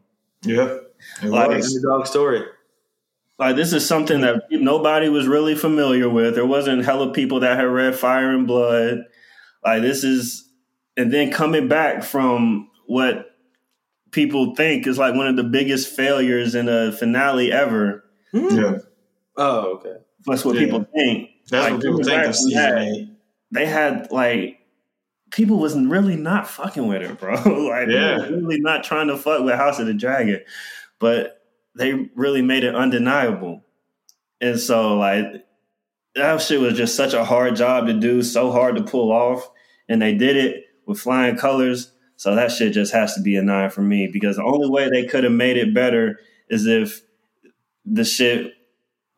[0.43, 0.79] Yeah,
[1.23, 1.77] it Like, was.
[1.77, 2.43] Underdog story.
[3.39, 6.35] Like this is something that nobody was really familiar with.
[6.35, 9.05] There wasn't hella people that had read Fire and Blood.
[9.65, 10.47] Like this is,
[10.99, 13.31] and then coming back from what
[14.11, 18.05] people think is like one of the biggest failures in a finale ever.
[18.33, 18.79] Yeah,
[19.39, 19.95] Oh, okay.
[20.27, 20.65] That's what Yeah.
[20.67, 21.31] people think.
[21.49, 23.09] that's Like, what people think of we season had- eight.
[23.51, 24.59] They had like
[25.31, 27.35] people was really not fucking with it, bro.
[27.69, 28.17] like Yeah.
[28.27, 30.41] really not trying to fuck with House of the Dragon,
[30.99, 31.43] but
[31.77, 33.65] they really made it undeniable.
[34.41, 35.25] And so like
[36.15, 39.49] that shit was just such a hard job to do, so hard to pull off,
[39.89, 41.93] and they did it with flying colors.
[42.17, 44.91] So that shit just has to be a nine for me because the only way
[44.91, 47.01] they could have made it better is if
[47.87, 48.53] the shit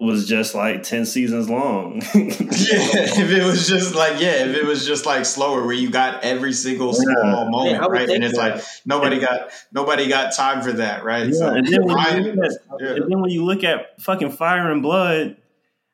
[0.03, 2.03] was just like ten seasons long.
[2.15, 5.91] Yeah, if it was just like yeah, if it was just like slower, where you
[5.91, 8.09] got every single small moment, Yeah, right?
[8.09, 8.57] And it's that.
[8.57, 11.29] like nobody got nobody got time for that, right?
[11.29, 12.89] Yeah, and then, when Ryan- you look at, yeah.
[12.95, 15.37] and then when you look at fucking Fire and Blood,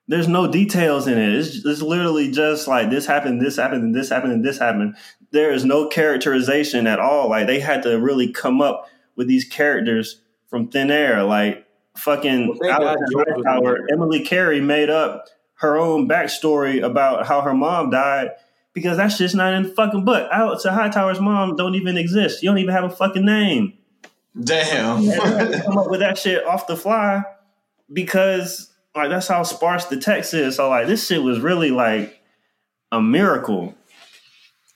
[0.08, 1.34] there's no details in it.
[1.34, 4.96] It's, it's literally just like this happened, this happened, and this happened, and this happened.
[5.30, 7.28] There is no characterization at all.
[7.30, 11.22] Like they had to really come up with these characters from thin air.
[11.24, 11.66] Like
[11.98, 13.86] fucking Well, Alicent Hightower.
[13.90, 18.30] Emily Carey made up her own backstory about how her mom died.
[18.74, 20.30] Because that's just not in the fucking book.
[20.30, 22.42] Alicent Hightower's mom don't even exist.
[22.42, 23.78] You don't even have a fucking name
[24.42, 25.02] Damn.
[25.02, 27.22] yeah, come up with that shit off the fly
[27.92, 30.56] because like that's how sparse the text is.
[30.56, 32.20] So like this shit was really like
[32.92, 33.74] a miracle.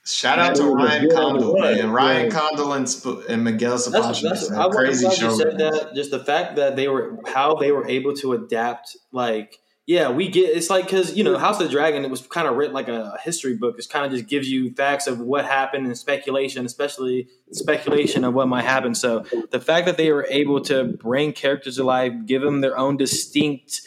[0.05, 1.89] Shout out to Ryan Condal, man.
[1.89, 4.71] Ryan Condal and, Sp- and Miguel Sapochnik.
[4.71, 5.29] Crazy I'm show.
[5.29, 5.95] you said that.
[5.95, 8.97] Just the fact that they were how they were able to adapt.
[9.13, 10.49] Like, yeah, we get.
[10.49, 12.03] It's like because you know House of the Dragon.
[12.03, 13.79] It was kind of written like a history book.
[13.79, 18.33] It kind of just gives you facts of what happened and speculation, especially speculation of
[18.33, 18.95] what might happen.
[18.95, 22.97] So the fact that they were able to bring characters alive, give them their own
[22.97, 23.79] distinct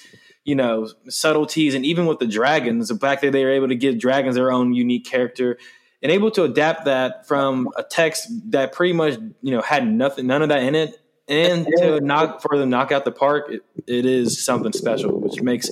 [0.45, 3.75] you know subtleties and even with the dragons the fact that they were able to
[3.75, 5.59] give dragons their own unique character
[6.07, 10.29] and able to adapt that from a text that pretty much you know had nothing
[10.29, 10.97] none of that in it
[11.27, 15.43] and to knock for them knock out the park it, it is something special which
[15.43, 15.69] makes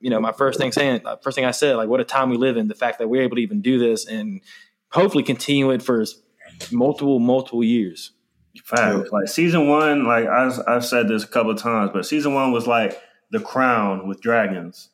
[0.00, 2.30] you know my first thing saying uh, first thing i said like what a time
[2.30, 4.40] we live in the fact that we're able to even do this and
[4.90, 6.02] hopefully continue it for
[6.70, 8.12] multiple multiple years
[8.64, 9.10] Fact.
[9.12, 12.52] Like season one, like I've, I've said this a couple of times, but season one
[12.52, 13.00] was like
[13.30, 14.90] the Crown with dragons.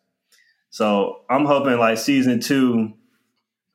[0.70, 2.92] So I'm hoping like season two,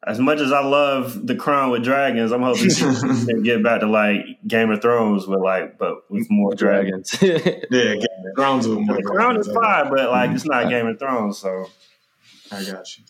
[0.05, 3.87] as much as I love the Crown with dragons, I'm hoping to get back to
[3.87, 7.15] like Game of Thrones with like, but with more dragons.
[7.21, 8.97] yeah, Game of Thrones with more.
[8.97, 11.37] The Crown is fine, but like it's not Game of Thrones.
[11.37, 11.69] So
[12.51, 13.03] I got you.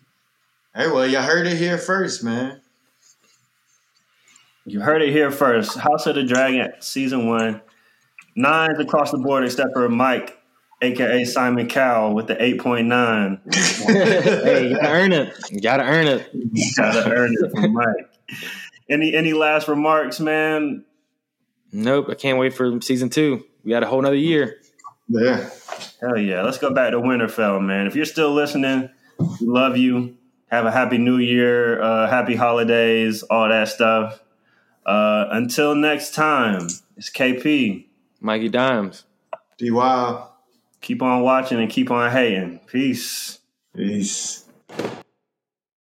[0.75, 2.61] Hey, well, you heard it here first, man.
[4.65, 5.77] You heard it here first.
[5.77, 7.61] House of the Dragon season one,
[8.35, 10.37] nines across the board except for Mike
[10.83, 13.39] aka Simon Cowell, with the eight point nine.
[13.53, 15.33] hey, you gotta earn it.
[15.49, 16.29] You gotta earn it.
[16.33, 18.09] You gotta earn it from Mike.
[18.89, 20.85] Any any last remarks, man?
[21.71, 22.07] Nope.
[22.09, 23.43] I can't wait for season two.
[23.63, 24.59] We got a whole nother year.
[25.07, 25.49] Yeah.
[26.01, 26.43] Hell yeah.
[26.43, 27.87] Let's go back to Winterfell, man.
[27.87, 30.17] If you're still listening, we love you.
[30.47, 34.21] Have a happy new year, uh, happy holidays, all that stuff.
[34.85, 37.87] Uh, until next time, it's KP.
[38.19, 39.05] Mikey Dimes.
[39.57, 40.27] Be wild.
[40.83, 42.59] Keep on watching and keep on hating.
[42.67, 43.39] Peace.
[43.73, 44.43] Peace.